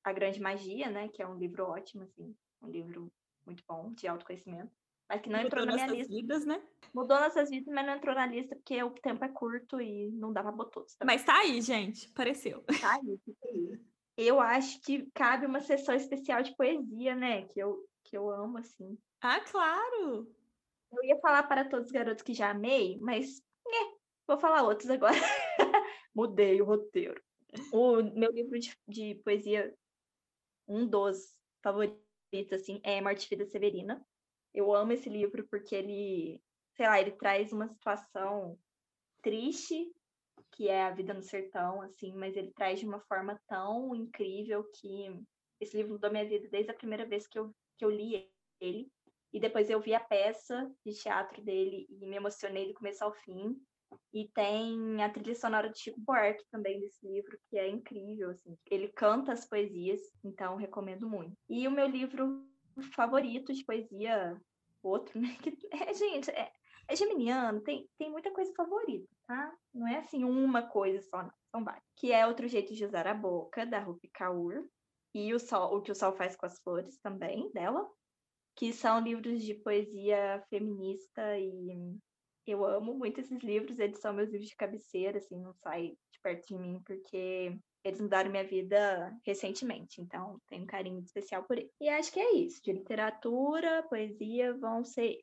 A 0.04 0.12
Grande 0.12 0.40
Magia, 0.40 0.90
né, 0.90 1.08
que 1.08 1.22
é 1.22 1.26
um 1.26 1.36
livro 1.36 1.64
ótimo, 1.64 2.04
assim, 2.04 2.34
um 2.62 2.68
livro 2.68 3.12
muito 3.44 3.62
bom, 3.66 3.90
de 3.92 4.06
autoconhecimento, 4.06 4.70
mas 5.08 5.20
que 5.20 5.28
não 5.28 5.42
Mudou 5.42 5.46
entrou 5.48 5.66
na 5.66 5.74
minha 5.74 5.86
lista. 5.88 6.12
vidas, 6.12 6.44
né? 6.46 6.62
Mudou 6.94 7.18
nossas 7.20 7.50
vidas, 7.50 7.72
mas 7.74 7.86
não 7.86 7.94
entrou 7.94 8.14
na 8.14 8.26
lista 8.26 8.54
porque 8.54 8.82
o 8.82 8.90
tempo 8.90 9.24
é 9.24 9.28
curto 9.28 9.80
e 9.80 10.10
não 10.12 10.32
dava 10.32 10.52
botox. 10.52 10.94
Também. 10.94 11.16
Mas 11.16 11.24
tá 11.24 11.38
aí, 11.38 11.60
gente, 11.60 12.08
apareceu. 12.08 12.62
Tá 12.80 12.94
aí, 12.94 13.18
tá 13.18 13.48
aí. 13.48 13.80
Eu 14.16 14.40
acho 14.40 14.80
que 14.82 15.10
cabe 15.12 15.46
uma 15.46 15.60
sessão 15.60 15.94
especial 15.94 16.42
de 16.42 16.54
poesia, 16.54 17.14
né? 17.14 17.46
Que 17.48 17.60
eu, 17.60 17.84
que 18.04 18.16
eu 18.16 18.30
amo, 18.30 18.58
assim. 18.58 18.98
Ah, 19.20 19.40
claro! 19.40 20.30
Eu 20.92 21.04
ia 21.04 21.18
falar 21.20 21.44
para 21.44 21.64
todos 21.64 21.86
os 21.86 21.92
garotos 21.92 22.22
que 22.22 22.34
já 22.34 22.50
amei, 22.50 22.98
mas 23.00 23.42
é, 23.66 23.96
vou 24.26 24.38
falar 24.38 24.62
outros 24.62 24.90
agora. 24.90 25.14
Mudei 26.14 26.60
o 26.60 26.66
roteiro. 26.66 27.20
O 27.72 28.02
meu 28.02 28.30
livro 28.32 28.58
de, 28.58 28.74
de 28.88 29.14
poesia, 29.16 29.74
um 30.66 30.86
dos 30.86 31.36
favoritos 31.62 32.52
assim, 32.52 32.80
é 32.82 33.00
Morte 33.00 33.28
Vida 33.28 33.44
Severina. 33.46 34.04
Eu 34.54 34.74
amo 34.74 34.92
esse 34.92 35.08
livro 35.08 35.46
porque 35.48 35.74
ele, 35.74 36.42
sei 36.76 36.86
lá, 36.86 37.00
ele 37.00 37.12
traz 37.12 37.52
uma 37.52 37.68
situação 37.68 38.58
triste, 39.22 39.92
que 40.52 40.68
é 40.68 40.84
a 40.84 40.90
vida 40.90 41.14
no 41.14 41.22
sertão, 41.22 41.80
assim, 41.80 42.14
mas 42.14 42.36
ele 42.36 42.52
traz 42.52 42.80
de 42.80 42.86
uma 42.86 43.00
forma 43.00 43.40
tão 43.46 43.94
incrível 43.94 44.64
que 44.64 45.08
esse 45.60 45.76
livro 45.76 45.92
mudou 45.92 46.10
minha 46.10 46.28
vida 46.28 46.48
desde 46.48 46.70
a 46.70 46.74
primeira 46.74 47.06
vez 47.06 47.26
que 47.26 47.38
eu, 47.38 47.54
que 47.78 47.84
eu 47.84 47.90
li 47.90 48.30
ele. 48.60 48.90
E 49.32 49.40
depois 49.40 49.70
eu 49.70 49.80
vi 49.80 49.94
a 49.94 50.00
peça 50.00 50.70
de 50.84 50.92
teatro 50.94 51.42
dele 51.42 51.86
e 51.88 52.06
me 52.06 52.16
emocionei 52.16 52.68
do 52.68 52.74
começo 52.74 53.02
ao 53.02 53.12
fim. 53.12 53.58
E 54.12 54.28
tem 54.34 55.02
a 55.02 55.08
trilha 55.08 55.34
sonora 55.34 55.70
de 55.70 55.78
Chico 55.78 56.00
Buarque 56.00 56.44
também 56.50 56.80
desse 56.80 57.06
livro, 57.06 57.38
que 57.48 57.58
é 57.58 57.68
incrível, 57.68 58.30
assim. 58.30 58.56
Ele 58.70 58.88
canta 58.88 59.32
as 59.32 59.46
poesias, 59.46 60.00
então 60.24 60.56
recomendo 60.56 61.08
muito. 61.08 61.34
E 61.48 61.66
o 61.66 61.70
meu 61.70 61.86
livro 61.86 62.46
favorito 62.94 63.52
de 63.52 63.64
poesia, 63.64 64.40
outro, 64.82 65.12
né? 65.20 65.36
Que, 65.42 65.56
é, 65.70 65.94
gente, 65.94 66.30
é, 66.30 66.50
é 66.88 66.96
geminiano, 66.96 67.60
tem, 67.60 67.88
tem 67.98 68.10
muita 68.10 68.30
coisa 68.32 68.52
favorita, 68.54 69.08
tá? 69.26 69.52
Não 69.72 69.86
é 69.86 69.98
assim 69.98 70.24
uma 70.24 70.62
coisa 70.62 71.00
só, 71.02 71.22
não. 71.22 71.32
São 71.50 71.64
várias. 71.64 71.84
Que 71.96 72.12
é 72.12 72.26
Outro 72.26 72.48
Jeito 72.48 72.74
de 72.74 72.84
Usar 72.84 73.06
a 73.06 73.14
Boca, 73.14 73.66
da 73.66 73.78
Rupi 73.78 74.08
Kaur. 74.08 74.66
E 75.14 75.34
o, 75.34 75.38
sol, 75.38 75.76
o 75.76 75.82
que 75.82 75.92
o 75.92 75.94
Sol 75.94 76.16
Faz 76.16 76.34
com 76.34 76.46
as 76.46 76.58
Flores 76.60 76.98
também, 76.98 77.50
dela. 77.52 77.86
Que 78.56 78.72
são 78.72 79.00
livros 79.00 79.42
de 79.42 79.54
poesia 79.54 80.42
feminista 80.48 81.38
e 81.38 81.98
eu 82.46 82.64
amo 82.64 82.94
muito 82.94 83.20
esses 83.20 83.42
livros, 83.42 83.78
eles 83.78 84.00
são 84.00 84.12
meus 84.12 84.30
livros 84.30 84.48
de 84.48 84.56
cabeceira, 84.56 85.18
assim, 85.18 85.40
não 85.40 85.52
sai 85.54 85.88
de 86.10 86.20
perto 86.22 86.46
de 86.48 86.58
mim, 86.58 86.80
porque 86.84 87.56
eles 87.84 88.00
mudaram 88.00 88.30
minha 88.30 88.46
vida 88.46 89.12
recentemente, 89.24 90.00
então 90.00 90.40
tenho 90.48 90.62
um 90.62 90.66
carinho 90.66 91.00
especial 91.00 91.44
por 91.44 91.58
eles. 91.58 91.70
E 91.80 91.88
acho 91.88 92.12
que 92.12 92.20
é 92.20 92.34
isso, 92.34 92.62
de 92.62 92.72
literatura, 92.72 93.82
poesia, 93.88 94.54
vão 94.54 94.84
ser 94.84 95.18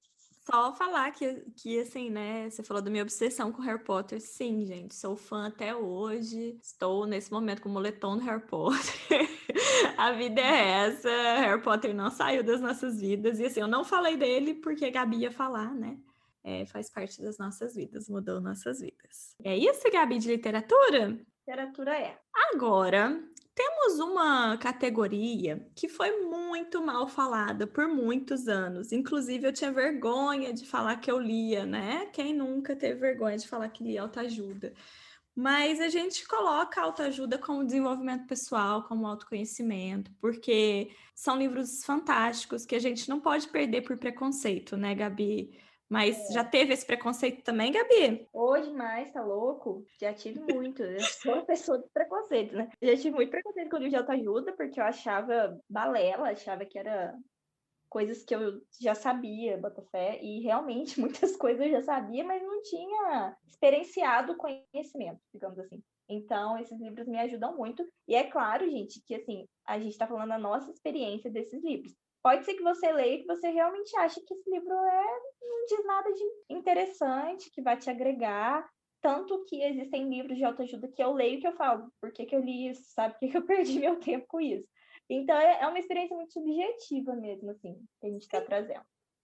só 0.52 0.74
falar 0.74 1.12
que, 1.12 1.46
que, 1.56 1.80
assim, 1.80 2.10
né? 2.10 2.50
Você 2.50 2.64
falou 2.64 2.82
da 2.82 2.90
minha 2.90 3.04
obsessão 3.04 3.52
com 3.52 3.62
Harry 3.62 3.84
Potter. 3.84 4.20
Sim, 4.20 4.66
gente, 4.66 4.96
sou 4.96 5.16
fã 5.16 5.48
até 5.48 5.76
hoje. 5.76 6.58
Estou 6.62 7.06
nesse 7.06 7.32
momento 7.32 7.62
com 7.62 7.70
o 7.70 7.72
moletom 7.72 8.18
do 8.18 8.24
Harry 8.24 8.42
Potter. 8.48 8.80
a 9.96 10.12
vida 10.14 10.42
é 10.42 10.88
essa. 10.88 11.10
Harry 11.10 11.62
Potter 11.62 11.94
não 11.94 12.10
saiu 12.10 12.44
das 12.44 12.60
nossas 12.62 13.00
vidas. 13.00 13.40
E 13.40 13.46
assim, 13.46 13.60
eu 13.60 13.68
não 13.68 13.84
falei 13.84 14.18
dele 14.18 14.56
porque 14.56 14.86
a 14.86 14.90
Gabi 14.90 15.18
ia 15.18 15.32
falar, 15.32 15.72
né? 15.76 16.00
É, 16.44 16.66
faz 16.66 16.90
parte 16.90 17.22
das 17.22 17.38
nossas 17.38 17.76
vidas, 17.76 18.10
mudou 18.10 18.40
nossas 18.40 18.80
vidas. 18.80 19.36
É 19.44 19.58
isso, 19.58 19.90
Gabi, 19.92 20.20
de 20.20 20.28
literatura? 20.28 21.20
Literatura 21.48 21.98
é. 21.98 22.18
Agora, 22.54 23.22
temos 23.56 24.00
uma 24.00 24.58
categoria 24.58 25.68
que 25.76 25.90
foi 25.90 26.22
muito 26.22 26.82
mal 26.82 27.08
falada 27.08 27.68
por 27.68 27.88
muitos 27.88 28.48
anos. 28.48 28.92
Inclusive, 28.92 29.48
eu 29.48 29.54
tinha 29.54 29.72
vergonha 29.72 30.54
de 30.54 30.66
falar 30.66 30.96
que 30.98 31.12
eu 31.12 31.20
lia, 31.20 31.66
né? 31.66 32.06
Quem 32.14 32.34
nunca 32.34 32.76
teve 32.76 33.00
vergonha 33.00 33.38
de 33.38 33.48
falar 33.48 33.68
que 33.70 33.84
lia 33.84 34.02
autoajuda? 34.02 34.74
Mas 35.36 35.80
a 35.80 35.90
gente 35.90 36.28
coloca 36.28 36.80
a 36.80 36.84
autoajuda 36.86 37.38
como 37.38 37.66
desenvolvimento 37.66 38.28
pessoal, 38.28 38.84
como 38.84 39.08
autoconhecimento, 39.08 40.12
porque 40.20 40.92
são 41.16 41.38
livros 41.38 41.84
fantásticos 41.84 42.66
que 42.66 42.76
a 42.76 42.80
gente 42.80 43.10
não 43.10 43.20
pode 43.20 43.48
perder 43.48 43.82
por 43.82 43.98
preconceito, 43.98 44.78
né, 44.78 44.96
Gabi? 44.96 45.58
Mas 45.90 46.30
é. 46.30 46.34
já 46.34 46.44
teve 46.44 46.72
esse 46.72 46.86
preconceito 46.86 47.44
também, 47.44 47.72
Gabi? 47.72 48.28
Hoje 48.32 48.72
mais, 48.72 49.12
tá 49.12 49.24
louco? 49.24 49.84
Já 50.00 50.14
tive 50.14 50.40
muito. 50.54 50.84
Eu 50.84 51.02
sou 51.02 51.34
uma 51.34 51.46
pessoa 51.46 51.80
de 51.80 51.90
preconceito, 51.92 52.56
né? 52.56 52.70
Já 52.80 52.96
tive 52.96 53.12
muito 53.12 53.32
preconceito 53.32 53.70
com 53.70 53.78
o 53.78 53.80
livro 53.80 53.90
de 53.90 53.96
autoajuda, 53.96 54.54
porque 54.54 54.80
eu 54.80 54.84
achava 54.84 55.60
balela, 55.68 56.30
achava 56.30 56.64
que 56.64 56.78
era 56.78 57.18
coisas 57.90 58.24
que 58.24 58.36
eu 58.36 58.62
já 58.80 58.94
sabia, 58.94 59.58
Botafé, 59.58 60.22
e 60.22 60.42
realmente 60.42 61.00
muitas 61.02 61.36
coisas 61.36 61.66
eu 61.66 61.72
já 61.72 61.82
sabia, 61.82 62.24
mas 62.24 62.44
não 62.44 62.62
tinha 62.62 63.36
experienciado 63.48 64.38
conhecimento, 64.38 65.20
digamos 65.34 65.58
assim. 65.58 65.82
Então, 66.08 66.58
esses 66.58 66.80
livros 66.80 67.08
me 67.08 67.20
ajudam 67.20 67.58
muito. 67.58 67.84
E 68.08 68.16
é 68.16 68.24
claro, 68.24 68.70
gente, 68.70 69.02
que 69.06 69.16
assim, 69.16 69.48
a 69.66 69.80
gente 69.80 69.92
está 69.92 70.08
falando 70.08 70.32
a 70.32 70.40
nossa 70.40 70.70
experiência 70.70 71.32
desses 71.32 71.64
livros 71.64 71.96
pode 72.24 72.46
ser 72.46 72.54
que 72.54 72.64
você 72.64 72.92
leia 72.92 73.16
e 73.16 73.22
que 73.22 73.28
você 73.28 73.50
realmente 73.50 73.96
ache 73.98 74.22
que 74.22 74.34
esse 74.34 74.50
livro 74.50 74.74
é, 74.74 75.20
não 75.42 75.66
diz 75.66 75.86
nada 75.86 76.12
de 76.12 76.24
interessante, 76.50 77.52
que 77.52 77.62
vai 77.62 77.78
te 77.78 77.90
agregar. 77.90 78.68
Tanto 79.02 79.46
que 79.46 79.64
existem 79.64 80.10
livros 80.10 80.38
de 80.38 80.44
autoajuda 80.44 80.90
que 80.90 81.02
eu 81.02 81.14
leio 81.14 81.40
que 81.40 81.48
eu 81.48 81.56
falo, 81.56 81.90
por 82.02 82.12
que, 82.12 82.26
que 82.26 82.36
eu 82.36 82.42
li 82.42 82.70
isso? 82.70 82.84
Sabe? 82.94 83.14
Por 83.14 83.20
que, 83.20 83.30
que 83.30 83.38
eu 83.38 83.46
perdi 83.48 83.80
meu 83.80 83.98
tempo 84.00 84.26
com 84.28 84.42
isso? 84.42 84.68
Então, 85.10 85.38
é, 85.38 85.62
é 85.62 85.68
uma 85.68 85.80
experiência 85.80 86.16
muito 86.16 86.34
subjetiva 86.34 87.16
mesmo, 87.16 87.50
assim, 87.52 87.76
que 88.00 88.08
a 88.08 88.10
gente 88.10 88.22
está 88.22 88.42
trazendo. 88.42 88.84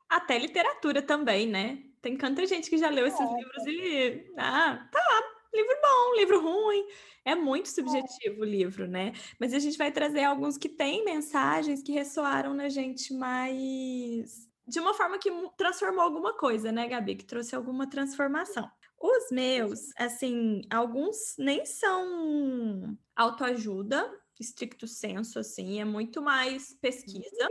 Até 0.09 0.37
literatura 0.37 1.01
também, 1.01 1.47
né? 1.47 1.83
Tem 2.01 2.17
tanta 2.17 2.45
gente 2.45 2.69
que 2.69 2.77
já 2.77 2.89
leu 2.89 3.05
esses 3.05 3.19
é, 3.19 3.33
livros 3.33 3.65
e. 3.67 4.33
Ah, 4.37 4.87
tá 4.91 4.99
lá, 4.99 5.34
livro 5.55 5.75
bom, 5.81 6.15
livro 6.15 6.41
ruim. 6.41 6.85
É 7.23 7.33
muito 7.33 7.69
subjetivo 7.69 8.35
é. 8.35 8.39
o 8.39 8.43
livro, 8.43 8.87
né? 8.87 9.13
Mas 9.39 9.53
a 9.53 9.59
gente 9.59 9.77
vai 9.77 9.91
trazer 9.91 10.23
alguns 10.23 10.57
que 10.57 10.69
têm 10.69 11.03
mensagens 11.03 11.81
que 11.81 11.91
ressoaram 11.91 12.53
na 12.53 12.69
gente 12.69 13.13
mais. 13.13 14.47
De 14.67 14.79
uma 14.79 14.93
forma 14.93 15.17
que 15.17 15.31
transformou 15.57 16.01
alguma 16.01 16.37
coisa, 16.37 16.71
né, 16.71 16.87
Gabi? 16.87 17.15
Que 17.15 17.25
trouxe 17.25 17.55
alguma 17.55 17.89
transformação. 17.89 18.69
Os 18.99 19.31
meus, 19.31 19.79
assim, 19.97 20.61
alguns 20.69 21.35
nem 21.37 21.65
são 21.65 22.97
autoajuda, 23.15 24.11
estricto 24.39 24.87
senso, 24.87 25.39
assim, 25.39 25.79
é 25.79 25.85
muito 25.85 26.21
mais 26.21 26.73
pesquisa. 26.81 27.49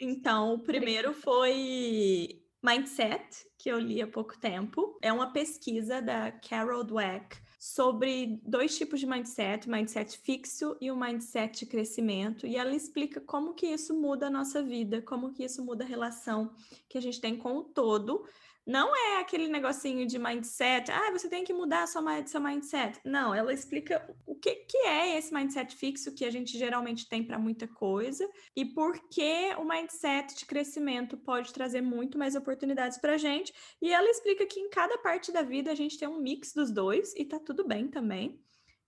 Então, 0.00 0.54
o 0.54 0.58
primeiro 0.58 1.12
foi 1.12 2.43
Mindset, 2.64 3.46
que 3.58 3.70
eu 3.70 3.78
li 3.78 4.00
há 4.00 4.06
pouco 4.06 4.38
tempo. 4.38 4.98
É 5.02 5.12
uma 5.12 5.30
pesquisa 5.30 6.00
da 6.00 6.32
Carol 6.32 6.82
Dweck 6.82 7.36
sobre 7.58 8.40
dois 8.42 8.74
tipos 8.78 9.00
de 9.00 9.06
mindset, 9.06 9.68
mindset 9.68 10.16
fixo 10.16 10.74
e 10.80 10.90
o 10.90 10.96
mindset 10.96 11.58
de 11.58 11.66
crescimento, 11.66 12.46
e 12.46 12.56
ela 12.56 12.74
explica 12.74 13.20
como 13.20 13.52
que 13.52 13.66
isso 13.66 13.94
muda 13.94 14.28
a 14.28 14.30
nossa 14.30 14.62
vida, 14.62 15.02
como 15.02 15.32
que 15.34 15.44
isso 15.44 15.62
muda 15.62 15.84
a 15.84 15.86
relação 15.86 16.54
que 16.88 16.96
a 16.96 17.02
gente 17.02 17.20
tem 17.20 17.36
com 17.36 17.56
o 17.58 17.64
todo, 17.64 18.26
não 18.66 18.96
é 18.96 19.20
aquele 19.20 19.46
negocinho 19.46 20.06
de 20.06 20.18
mindset, 20.18 20.90
ah, 20.90 21.10
você 21.10 21.28
tem 21.28 21.44
que 21.44 21.52
mudar 21.52 21.86
sua, 21.86 22.26
seu 22.26 22.40
mindset. 22.40 22.98
Não, 23.04 23.34
ela 23.34 23.52
explica 23.52 24.02
o 24.26 24.34
que, 24.34 24.54
que 24.54 24.78
é 24.78 25.18
esse 25.18 25.34
mindset 25.34 25.76
fixo 25.76 26.14
que 26.14 26.24
a 26.24 26.30
gente 26.30 26.56
geralmente 26.56 27.06
tem 27.06 27.22
para 27.22 27.38
muita 27.38 27.68
coisa 27.68 28.26
e 28.56 28.64
por 28.64 28.98
que 29.10 29.54
o 29.58 29.64
mindset 29.64 30.34
de 30.34 30.46
crescimento 30.46 31.16
pode 31.16 31.52
trazer 31.52 31.82
muito 31.82 32.18
mais 32.18 32.34
oportunidades 32.34 32.96
para 32.96 33.14
a 33.14 33.18
gente. 33.18 33.52
E 33.82 33.92
ela 33.92 34.08
explica 34.08 34.46
que 34.46 34.58
em 34.58 34.70
cada 34.70 34.96
parte 34.98 35.30
da 35.30 35.42
vida 35.42 35.70
a 35.70 35.74
gente 35.74 35.98
tem 35.98 36.08
um 36.08 36.20
mix 36.20 36.54
dos 36.54 36.70
dois 36.70 37.14
e 37.16 37.24
tá 37.24 37.38
tudo 37.38 37.66
bem 37.66 37.88
também. 37.88 38.40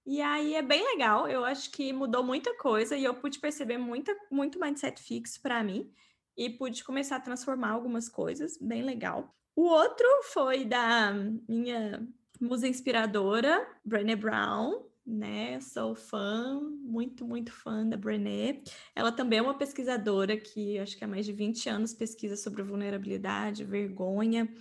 E 0.06 0.22
aí 0.22 0.54
é 0.54 0.62
bem 0.62 0.84
legal, 0.84 1.28
eu 1.28 1.44
acho 1.44 1.70
que 1.72 1.92
mudou 1.92 2.22
muita 2.22 2.56
coisa 2.56 2.96
e 2.96 3.04
eu 3.04 3.12
pude 3.14 3.40
perceber 3.40 3.76
muita, 3.76 4.16
muito 4.30 4.58
mindset 4.58 5.02
fixo 5.02 5.42
para 5.42 5.62
mim 5.64 5.92
e 6.36 6.50
pude 6.50 6.84
começar 6.84 7.16
a 7.16 7.20
transformar 7.20 7.70
algumas 7.70 8.08
coisas, 8.08 8.58
bem 8.60 8.82
legal. 8.82 9.34
O 9.54 9.62
outro 9.62 10.06
foi 10.24 10.64
da 10.64 11.12
minha 11.48 12.06
musa 12.40 12.68
inspiradora, 12.68 13.66
Brené 13.84 14.14
Brown, 14.14 14.84
né? 15.06 15.60
Sou 15.60 15.94
fã, 15.94 16.60
muito, 16.82 17.24
muito 17.24 17.52
fã 17.52 17.86
da 17.86 17.96
Brené. 17.96 18.62
Ela 18.94 19.12
também 19.12 19.38
é 19.38 19.42
uma 19.42 19.56
pesquisadora 19.56 20.36
que 20.36 20.78
acho 20.78 20.96
que 20.96 21.04
há 21.04 21.08
mais 21.08 21.24
de 21.24 21.32
20 21.32 21.68
anos 21.68 21.94
pesquisa 21.94 22.36
sobre 22.36 22.62
vulnerabilidade, 22.62 23.64
vergonha. 23.64 24.52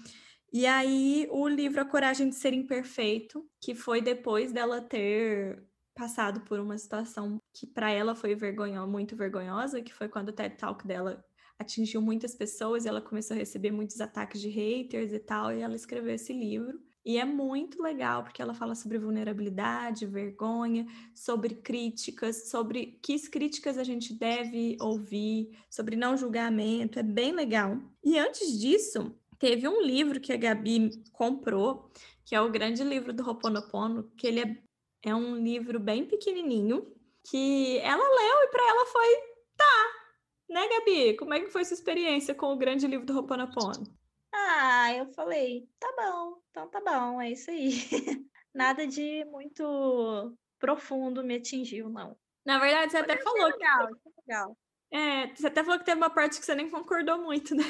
E 0.54 0.66
aí, 0.66 1.28
o 1.32 1.48
livro 1.48 1.82
A 1.82 1.86
Coragem 1.86 2.30
de 2.30 2.36
Ser 2.36 2.54
Imperfeito, 2.54 3.46
que 3.60 3.76
foi 3.76 4.02
depois 4.02 4.54
dela 4.54 4.80
ter 4.80 5.62
passado 5.96 6.42
por 6.42 6.60
uma 6.60 6.78
situação 6.78 7.40
que 7.54 7.66
para 7.66 7.90
ela 7.92 8.16
foi 8.16 8.36
vergonho, 8.36 8.88
muito 8.88 9.16
vergonhosa, 9.16 9.82
que 9.82 9.94
foi 9.94 10.08
quando 10.08 10.30
o 10.30 10.34
TED 10.34 10.56
Talk 10.58 10.86
dela 10.86 11.24
atingiu 11.60 12.02
muitas 12.02 12.36
pessoas 12.36 12.86
ela 12.86 13.02
começou 13.02 13.36
a 13.36 13.40
receber 13.40 13.72
muitos 13.72 14.00
ataques 14.02 14.42
de 14.42 14.50
haters 14.50 15.12
e 15.14 15.20
tal, 15.20 15.52
e 15.52 15.62
ela 15.62 15.76
escreveu 15.76 16.14
esse 16.14 16.34
livro. 16.34 16.80
E 17.06 17.20
é 17.20 17.26
muito 17.26 17.84
legal, 17.84 18.24
porque 18.24 18.42
ela 18.42 18.56
fala 18.56 18.74
sobre 18.74 18.98
vulnerabilidade, 18.98 20.08
vergonha, 20.08 20.88
sobre 21.14 21.54
críticas, 21.54 22.50
sobre 22.50 23.00
que 23.02 23.30
críticas 23.30 23.78
a 23.78 23.84
gente 23.84 24.12
deve 24.12 24.76
ouvir, 24.82 25.56
sobre 25.70 25.96
não 25.96 26.18
julgamento, 26.18 26.98
é 26.98 27.04
bem 27.04 27.32
legal. 27.32 27.78
E 28.04 28.18
antes 28.18 28.60
disso, 28.60 29.16
teve 29.38 29.68
um 29.68 29.84
livro 29.84 30.20
que 30.20 30.34
a 30.34 30.38
Gabi 30.38 30.90
comprou, 31.12 31.92
que 32.26 32.34
é 32.34 32.42
o 32.42 32.50
grande 32.50 32.84
livro 32.84 33.14
do 33.14 33.24
Ho'oponopono, 33.24 34.12
que 34.18 34.26
ele 34.26 34.40
é, 34.40 34.58
é 35.04 35.16
um 35.16 35.36
livro 35.36 35.80
bem 35.80 36.06
pequenininho, 36.06 36.92
que 37.30 37.78
ela 37.80 38.04
leu 38.04 38.44
e 38.44 38.48
para 38.48 38.68
ela 38.68 38.86
foi, 38.88 39.16
tá, 39.56 39.95
né, 40.50 40.68
Gabi? 40.68 41.16
Como 41.18 41.34
é 41.34 41.40
que 41.40 41.50
foi 41.50 41.66
sua 41.66 41.76
experiência 41.76 42.34
com 42.34 42.48
o 42.48 42.58
grande 42.58 42.88
livro 42.88 43.06
do 43.06 43.16
Ho'oponopono? 43.18 43.84
Ah, 44.34 44.94
eu 44.94 45.08
falei, 45.14 45.68
tá 45.80 45.94
bom, 45.98 46.38
então 46.50 46.70
tá 46.70 46.82
bom, 46.82 47.22
é 47.22 47.32
isso 47.32 47.50
aí. 47.50 47.72
Nada 48.54 48.86
de 48.86 49.26
muito 49.26 50.38
profundo 50.60 51.24
me 51.24 51.36
atingiu, 51.36 51.90
não. 51.90 52.18
Na 52.46 52.60
verdade, 52.60 52.92
você 52.92 52.98
até 52.98 53.18
falou 53.18 53.46
legal, 53.46 53.88
que... 53.88 54.10
legal. 54.28 54.58
É, 54.92 55.28
você 55.34 55.48
até 55.48 55.64
falou 55.64 55.80
que 55.80 55.86
teve 55.86 55.98
uma 55.98 56.10
parte 56.10 56.40
que 56.40 56.46
você 56.46 56.56
nem 56.56 56.70
concordou 56.70 57.18
muito, 57.18 57.56
né? 57.56 57.64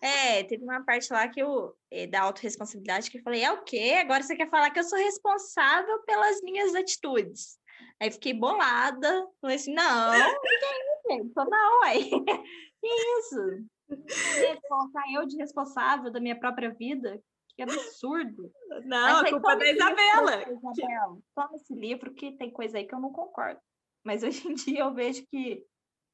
É, 0.00 0.44
teve 0.44 0.62
uma 0.62 0.84
parte 0.84 1.12
lá 1.12 1.28
que 1.28 1.40
eu, 1.40 1.74
eh, 1.90 2.06
da 2.06 2.22
autorresponsabilidade 2.22 3.10
que 3.10 3.18
eu 3.18 3.22
falei, 3.22 3.42
é 3.42 3.52
o 3.52 3.62
quê? 3.62 3.96
Agora 4.00 4.22
você 4.22 4.36
quer 4.36 4.48
falar 4.48 4.70
que 4.70 4.78
eu 4.78 4.84
sou 4.84 4.98
responsável 4.98 6.02
pelas 6.04 6.40
minhas 6.42 6.74
atitudes. 6.74 7.58
Aí 8.00 8.10
fiquei 8.10 8.34
bolada, 8.34 9.26
falei 9.40 9.56
assim, 9.56 9.72
não, 9.72 10.12
gente, 11.08 11.32
tô 11.34 11.44
não, 11.44 11.80
ué. 11.80 11.94
Que 12.78 12.88
isso? 13.18 13.66
Colocar 14.68 15.02
eu 15.14 15.26
de 15.26 15.36
responsável 15.36 16.10
da 16.10 16.20
minha 16.20 16.38
própria 16.38 16.70
vida? 16.74 17.20
Que 17.56 17.62
absurdo. 17.62 18.52
Não, 18.84 19.20
a 19.20 19.30
culpa 19.30 19.52
é 19.52 19.56
da 19.56 19.70
Isabela. 19.70 20.52
Isabela. 20.52 21.18
Toma 21.34 21.54
esse 21.54 21.74
livro 21.74 22.12
que 22.12 22.36
tem 22.36 22.50
coisa 22.50 22.76
aí 22.76 22.84
que 22.84 22.94
eu 22.94 23.00
não 23.00 23.10
concordo. 23.10 23.60
Mas 24.04 24.22
hoje 24.22 24.46
em 24.46 24.54
dia 24.54 24.80
eu 24.80 24.92
vejo 24.92 25.24
que, 25.30 25.64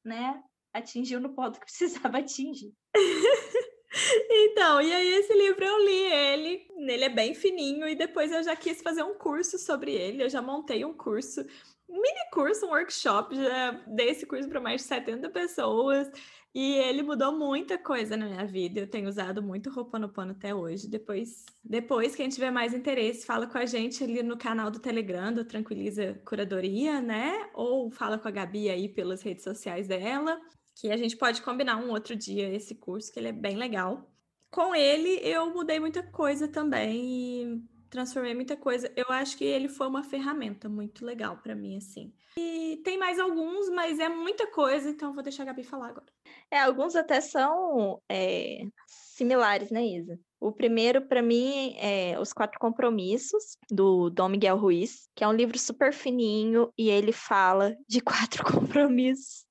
né, 0.05 0.41
atingiu 0.73 1.19
no 1.19 1.35
ponto 1.35 1.59
que 1.59 1.65
precisava 1.65 2.19
atingir. 2.19 2.73
Então, 4.29 4.81
e 4.81 4.91
aí 4.91 5.07
esse 5.13 5.33
livro 5.33 5.63
eu 5.63 5.85
li 5.85 6.01
ele, 6.01 6.67
ele 6.77 7.03
é 7.03 7.09
bem 7.09 7.33
fininho 7.35 7.87
e 7.87 7.95
depois 7.95 8.31
eu 8.31 8.43
já 8.43 8.55
quis 8.55 8.81
fazer 8.81 9.03
um 9.03 9.13
curso 9.13 9.57
sobre 9.59 9.91
ele, 9.93 10.23
eu 10.23 10.29
já 10.29 10.41
montei 10.41 10.83
um 10.83 10.93
curso 10.93 11.45
mini 11.93 12.29
curso, 12.31 12.65
um 12.65 12.69
workshop, 12.69 13.35
já 13.35 13.71
dei 13.87 14.09
esse 14.09 14.25
curso 14.25 14.49
para 14.49 14.59
mais 14.59 14.81
de 14.81 14.87
70 14.87 15.29
pessoas 15.29 16.09
e 16.53 16.75
ele 16.75 17.01
mudou 17.01 17.31
muita 17.31 17.77
coisa 17.77 18.17
na 18.17 18.25
minha 18.25 18.45
vida. 18.45 18.79
Eu 18.79 18.87
tenho 18.87 19.07
usado 19.07 19.41
muito 19.41 19.69
Ho'oponopono 19.69 20.31
até 20.31 20.53
hoje. 20.53 20.87
Depois, 20.87 21.45
depois, 21.63 22.15
quem 22.15 22.29
tiver 22.29 22.51
mais 22.51 22.73
interesse, 22.73 23.25
fala 23.25 23.47
com 23.47 23.57
a 23.57 23.65
gente 23.65 24.03
ali 24.03 24.21
no 24.21 24.37
canal 24.37 24.69
do 24.69 24.79
Telegram, 24.79 25.33
do 25.33 25.45
Tranquiliza 25.45 26.19
Curadoria, 26.25 27.01
né? 27.01 27.49
Ou 27.53 27.89
fala 27.91 28.17
com 28.17 28.27
a 28.27 28.31
Gabi 28.31 28.69
aí 28.69 28.87
pelas 28.87 29.21
redes 29.23 29.43
sociais 29.43 29.87
dela, 29.87 30.39
que 30.75 30.91
a 30.91 30.97
gente 30.97 31.15
pode 31.17 31.41
combinar 31.41 31.77
um 31.77 31.91
outro 31.91 32.15
dia 32.15 32.53
esse 32.53 32.75
curso, 32.75 33.11
que 33.11 33.19
ele 33.19 33.29
é 33.29 33.33
bem 33.33 33.55
legal. 33.55 34.09
Com 34.51 34.75
ele, 34.75 35.19
eu 35.23 35.51
mudei 35.53 35.79
muita 35.79 36.03
coisa 36.03 36.47
também 36.47 37.67
transformei 37.93 38.33
muita 38.33 38.57
coisa. 38.57 38.91
Eu 38.95 39.05
acho 39.09 39.37
que 39.37 39.45
ele 39.45 39.69
foi 39.69 39.87
uma 39.87 40.03
ferramenta 40.03 40.67
muito 40.67 41.05
legal 41.05 41.37
para 41.37 41.53
mim, 41.53 41.77
assim. 41.77 42.11
E 42.35 42.81
tem 42.83 42.97
mais 42.97 43.19
alguns, 43.19 43.69
mas 43.69 43.99
é 43.99 44.09
muita 44.09 44.47
coisa, 44.47 44.89
então 44.89 45.13
vou 45.13 45.21
deixar 45.21 45.43
a 45.43 45.45
Gabi 45.45 45.63
falar 45.63 45.89
agora. 45.89 46.07
É, 46.49 46.59
alguns 46.59 46.95
até 46.95 47.21
são 47.21 48.01
é, 48.09 48.61
similares, 48.87 49.69
né, 49.69 49.85
Isa? 49.85 50.19
O 50.39 50.51
primeiro, 50.51 51.07
para 51.07 51.21
mim, 51.21 51.75
é 51.77 52.19
Os 52.19 52.33
Quatro 52.33 52.59
Compromissos, 52.59 53.57
do 53.69 54.09
Dom 54.09 54.29
Miguel 54.29 54.57
Ruiz, 54.57 55.07
que 55.15 55.23
é 55.23 55.27
um 55.27 55.33
livro 55.33 55.59
super 55.59 55.93
fininho 55.93 56.73
e 56.75 56.89
ele 56.89 57.11
fala 57.11 57.75
de 57.87 58.01
quatro 58.01 58.43
compromissos. 58.43 59.45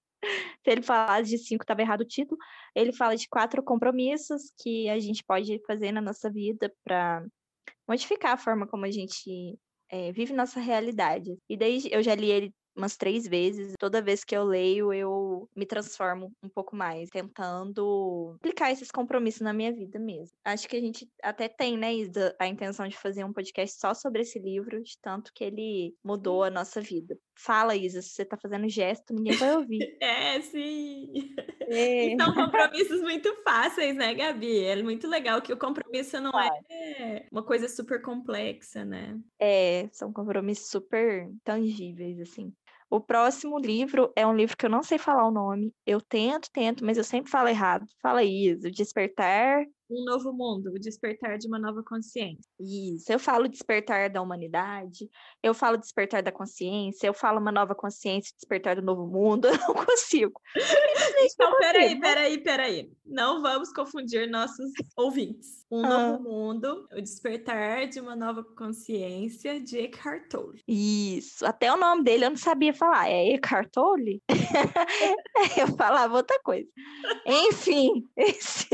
Se 0.65 0.71
ele 0.71 0.83
falasse 0.83 1.31
de 1.31 1.39
cinco, 1.39 1.65
estava 1.65 1.83
errado 1.83 2.03
o 2.03 2.07
título. 2.07 2.39
Ele 2.75 2.93
fala 2.93 3.17
de 3.17 3.29
quatro 3.29 3.63
compromissos 3.63 4.53
que 4.63 4.89
a 4.89 4.99
gente 4.99 5.25
pode 5.25 5.61
fazer 5.67 5.93
na 5.93 6.01
nossa 6.01 6.31
vida 6.31 6.73
para 6.85 7.25
modificar 7.89 8.33
a 8.33 8.39
forma 8.39 8.67
como 8.67 8.85
a 8.85 8.91
gente 8.91 9.59
é, 9.91 10.13
vive 10.13 10.33
nossa 10.33 10.61
realidade. 10.61 11.37
E 11.49 11.57
daí 11.57 11.83
eu 11.91 12.03
já 12.03 12.15
li 12.15 12.31
ele 12.31 12.55
umas 12.77 12.97
três 12.97 13.27
vezes. 13.27 13.75
Toda 13.79 14.03
vez 14.03 14.25
que 14.25 14.37
eu 14.37 14.45
leio, 14.45 14.93
eu 14.93 15.49
me 15.55 15.67
transformo 15.67 16.33
um 16.43 16.49
pouco 16.49 16.75
mais, 16.75 17.09
tentando 17.11 18.35
aplicar 18.37 18.73
esses 18.73 18.91
compromissos 18.91 19.43
na 19.43 19.53
minha 19.53 19.73
vida 19.73 19.99
mesmo. 19.99 20.37
Acho 20.45 20.69
que 20.69 20.77
a 20.77 20.81
gente 20.81 21.09
até 21.23 21.49
tem, 21.49 21.77
né, 21.77 21.95
Isa, 21.95 22.35
a 22.39 22.47
intenção 22.47 22.87
de 22.89 22.97
fazer 22.97 23.25
um 23.25 23.33
podcast 23.33 23.79
só 23.79 23.95
sobre 23.95 24.23
esse 24.23 24.39
livro, 24.39 24.83
de 24.83 24.99
tanto 25.01 25.33
que 25.35 25.45
ele 25.45 25.95
mudou 26.05 26.43
a 26.43 26.51
nossa 26.51 26.81
vida. 26.81 27.17
Fala, 27.35 27.75
Isa, 27.75 28.03
se 28.03 28.11
você 28.11 28.25
tá 28.25 28.37
fazendo 28.37 28.69
gesto, 28.69 29.15
ninguém 29.15 29.37
vai 29.37 29.55
ouvir. 29.57 29.83
É, 30.03 30.41
sim. 30.41 31.13
É. 31.61 32.17
são 32.17 32.35
compromissos 32.35 33.01
muito 33.03 33.35
fáceis, 33.45 33.95
né, 33.95 34.15
Gabi? 34.15 34.65
É 34.65 34.83
muito 34.83 35.07
legal 35.09 35.41
que 35.41 35.53
o 35.53 35.57
compromisso 35.57 36.21
não 36.21 36.33
é 36.39 37.27
uma 37.31 37.43
coisa 37.43 37.69
super 37.69 38.03
complexa, 38.03 38.85
né? 38.85 39.19
É, 39.39 39.89
são 39.93 40.13
compromissos 40.13 40.69
super 40.69 41.31
tangíveis, 41.45 42.21
assim. 42.21 42.53
O 42.93 43.01
próximo 43.01 43.59
livro 43.59 44.13
é 44.15 44.27
um 44.27 44.37
livro 44.37 44.55
que 44.55 44.67
eu 44.67 44.71
não 44.71 44.83
sei 44.83 44.99
falar 44.99 45.27
o 45.27 45.31
nome. 45.31 45.75
Eu 45.87 45.99
tento, 45.99 46.51
tento, 46.53 46.85
mas 46.85 46.99
eu 46.99 47.05
sempre 47.05 47.31
falo 47.31 47.49
errado. 47.49 47.87
Fala 48.03 48.23
isso, 48.23 48.71
Despertar 48.71 49.65
Um 49.93 50.05
novo 50.05 50.33
mundo, 50.33 50.73
o 50.75 50.79
despertar 50.79 51.37
de 51.37 51.47
uma 51.47 51.59
nova 51.59 51.83
consciência. 51.83 52.51
Isso, 52.59 53.13
eu 53.13 53.19
falo 53.19 53.47
despertar 53.47 54.09
da 54.09 54.23
humanidade, 54.23 55.11
eu 55.43 55.53
falo 55.53 55.77
despertar 55.77 56.23
da 56.23 56.33
consciência, 56.33 57.07
eu 57.07 57.13
falo 57.13 57.39
uma 57.39 57.53
nova 57.53 57.75
consciência, 57.75 58.35
despertar 58.35 58.77
do 58.77 58.83
novo 58.83 59.07
mundo, 59.07 59.49
eu 59.49 59.59
não 59.59 59.75
consigo. 59.75 60.41
Então, 61.21 61.57
peraí, 61.59 62.01
peraí, 62.01 62.39
peraí. 62.39 62.93
Não 63.05 63.43
vamos 63.43 63.71
confundir 63.73 64.31
nossos 64.31 64.73
ouvintes. 64.97 65.67
Um 65.71 65.85
ah. 65.85 65.89
novo 65.89 66.23
mundo, 66.23 66.89
o 66.93 67.01
despertar 67.01 67.87
de 67.87 68.01
uma 68.01 68.17
nova 68.17 68.43
consciência 68.43 69.61
de 69.61 69.79
Eckhart 69.79 70.29
Tolle. 70.29 70.63
Isso, 70.67 71.45
até 71.45 71.73
o 71.73 71.77
nome 71.77 72.03
dele 72.03 72.25
eu 72.25 72.31
não 72.31 72.37
sabia 72.37 72.73
falar, 72.73 73.11
é 73.11 73.35
Eckhart 73.35 73.69
Tolle? 73.71 74.23
eu 75.59 75.69
falava 75.77 76.17
outra 76.17 76.39
coisa. 76.43 76.69
Enfim, 77.27 78.09
esse... 78.17 78.69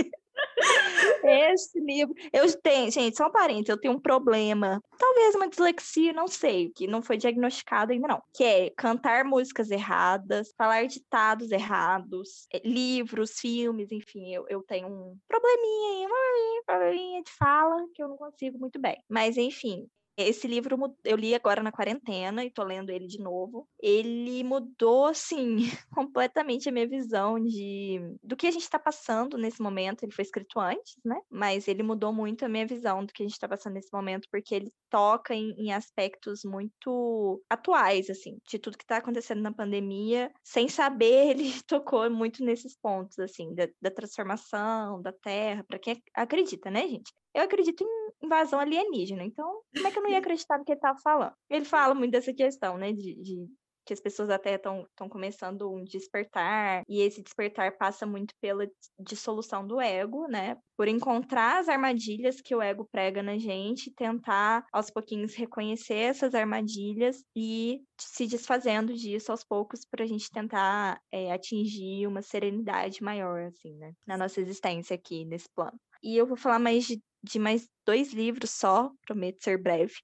Esse 1.25 1.81
livro. 1.81 2.15
Eu 2.33 2.51
tenho, 2.61 2.91
gente, 2.91 3.17
só 3.17 3.27
um 3.27 3.31
parênteses, 3.31 3.69
eu 3.69 3.81
tenho 3.81 3.95
um 3.95 4.01
problema. 4.01 4.83
Talvez 4.99 5.35
uma 5.35 5.49
dislexia, 5.49 6.13
não 6.13 6.27
sei, 6.27 6.71
que 6.71 6.87
não 6.87 7.03
foi 7.03 7.17
diagnosticado 7.17 7.93
ainda, 7.93 8.09
não. 8.09 8.23
Que 8.35 8.45
é 8.45 8.71
cantar 8.71 9.25
músicas 9.25 9.71
erradas, 9.71 10.53
falar 10.57 10.87
ditados 10.87 11.51
errados, 11.51 12.47
é, 12.53 12.61
livros, 12.65 13.39
filmes, 13.39 13.93
enfim, 13.93 14.35
eu, 14.35 14.47
eu 14.49 14.63
tenho 14.63 14.89
um 14.89 15.17
probleminha 15.29 16.09
aí, 16.09 16.61
um 16.61 16.65
probleminha 16.67 17.23
de 17.23 17.31
fala 17.33 17.87
que 17.95 18.03
eu 18.03 18.09
não 18.09 18.17
consigo 18.17 18.59
muito 18.59 18.81
bem. 18.81 19.03
Mas, 19.09 19.37
enfim, 19.37 19.89
esse 20.19 20.49
livro 20.49 20.77
eu 21.05 21.17
li 21.17 21.35
agora 21.35 21.63
na 21.63 21.71
quarentena 21.71 22.45
e 22.45 22.51
tô 22.51 22.65
lendo 22.65 22.91
ele 22.91 23.07
de 23.07 23.19
novo. 23.19 23.69
Ele 23.81 24.43
mudou, 24.43 25.07
assim, 25.07 25.57
completamente 25.95 26.69
a 26.69 26.73
minha 26.73 26.89
visão 26.89 27.39
de 27.39 28.01
do 28.23 28.37
que 28.37 28.47
a 28.47 28.51
gente 28.51 28.63
está 28.63 28.79
passando 28.79 29.39
nesse 29.39 29.63
momento. 29.63 30.03
Ele 30.03 30.13
foi 30.13 30.25
escrito 30.25 30.59
antes, 30.59 30.97
né? 31.05 31.21
Mas 31.31 31.69
ele 31.69 31.83
mudou 31.83 32.13
muito 32.13 32.45
a 32.45 32.49
minha 32.49 32.67
visão 32.67 33.05
do 33.05 33.13
que 33.13 33.23
a 33.23 33.27
gente 33.27 33.35
está 33.35 33.49
passando 33.49 33.75
nesse 33.75 33.93
momento, 33.93 34.29
porque 34.31 34.55
ele 34.55 34.73
toca 34.91 35.35
em, 35.35 35.53
em, 35.57 35.73
aspectos 35.73 36.41
muito 36.45 37.43
atuais, 37.49 38.11
assim, 38.11 38.39
de 38.49 38.59
tudo 38.59 38.79
que 38.79 38.85
está 38.85 38.97
acontecendo 38.97 39.41
na 39.43 39.53
pandemia. 39.53 40.33
Sem 40.43 40.69
saber, 40.69 41.31
ele 41.39 41.63
tocou 41.67 42.11
muito 42.11 42.45
nesses 42.45 42.77
pontos, 42.77 43.19
assim, 43.19 43.55
da, 43.55 43.69
da 43.81 43.91
transformação 43.91 45.01
da 45.01 45.13
Terra, 45.13 45.65
para 45.65 45.79
quem 45.79 46.03
acredita, 46.15 46.71
né, 46.71 46.89
gente? 46.89 47.13
Eu 47.35 47.43
acredito 47.43 47.85
em 47.85 48.27
invasão 48.27 48.59
alienígena. 48.59 49.23
Então, 49.25 49.63
como 49.75 49.87
é 49.87 49.91
que 49.91 49.99
eu 49.99 50.03
não 50.03 50.11
ia 50.11 50.19
acreditar 50.19 50.59
no 50.59 50.65
que 50.65 50.73
ele 50.73 50.79
estava 50.79 50.99
falando? 50.99 51.35
Ele 51.49 51.65
fala 51.65 51.95
muito 51.95 52.13
dessa 52.13 52.33
questão, 52.33 52.77
né, 52.79 52.93
de, 52.93 53.15
de 53.17 53.47
que 53.89 53.95
as 53.95 54.01
pessoas 54.01 54.29
até 54.29 54.57
estão 54.57 54.87
começando 55.09 55.73
um 55.73 55.83
despertar, 55.83 56.83
e 56.87 57.01
esse 57.01 57.23
despertar 57.23 57.79
passa 57.79 58.05
muito 58.05 58.35
pela 58.39 58.69
dissolução 59.01 59.67
do 59.67 59.81
ego, 59.81 60.29
né? 60.29 60.59
Por 60.77 60.87
encontrar 60.89 61.59
as 61.59 61.71
armadilhas 61.71 62.43
que 62.43 62.55
o 62.55 62.61
ego 62.61 62.87
prega 62.93 63.23
na 63.23 63.39
gente, 63.39 63.91
tentar 63.91 64.67
aos 64.71 64.91
pouquinhos 64.91 65.35
reconhecer 65.35 65.95
essas 65.95 66.35
armadilhas 66.35 67.25
e 67.35 67.81
se 67.99 68.27
desfazendo 68.27 68.93
disso 68.93 69.33
aos 69.33 69.43
poucos 69.43 69.87
para 69.91 70.05
a 70.05 70.07
gente 70.07 70.31
tentar 70.31 71.01
é, 71.11 71.33
atingir 71.33 72.07
uma 72.07 72.21
serenidade 72.21 73.03
maior, 73.03 73.45
assim, 73.45 73.75
né? 73.79 73.95
Na 74.07 74.19
nossa 74.19 74.39
existência 74.39 74.95
aqui 74.95 75.25
nesse 75.25 75.49
plano. 75.57 75.81
E 76.03 76.15
eu 76.15 76.27
vou 76.27 76.37
falar 76.37 76.59
mais 76.59 76.85
de 76.85 77.01
de 77.23 77.39
mais 77.39 77.69
dois 77.85 78.13
livros 78.13 78.51
só, 78.51 78.91
prometo 79.05 79.43
ser 79.43 79.61
breve, 79.61 79.95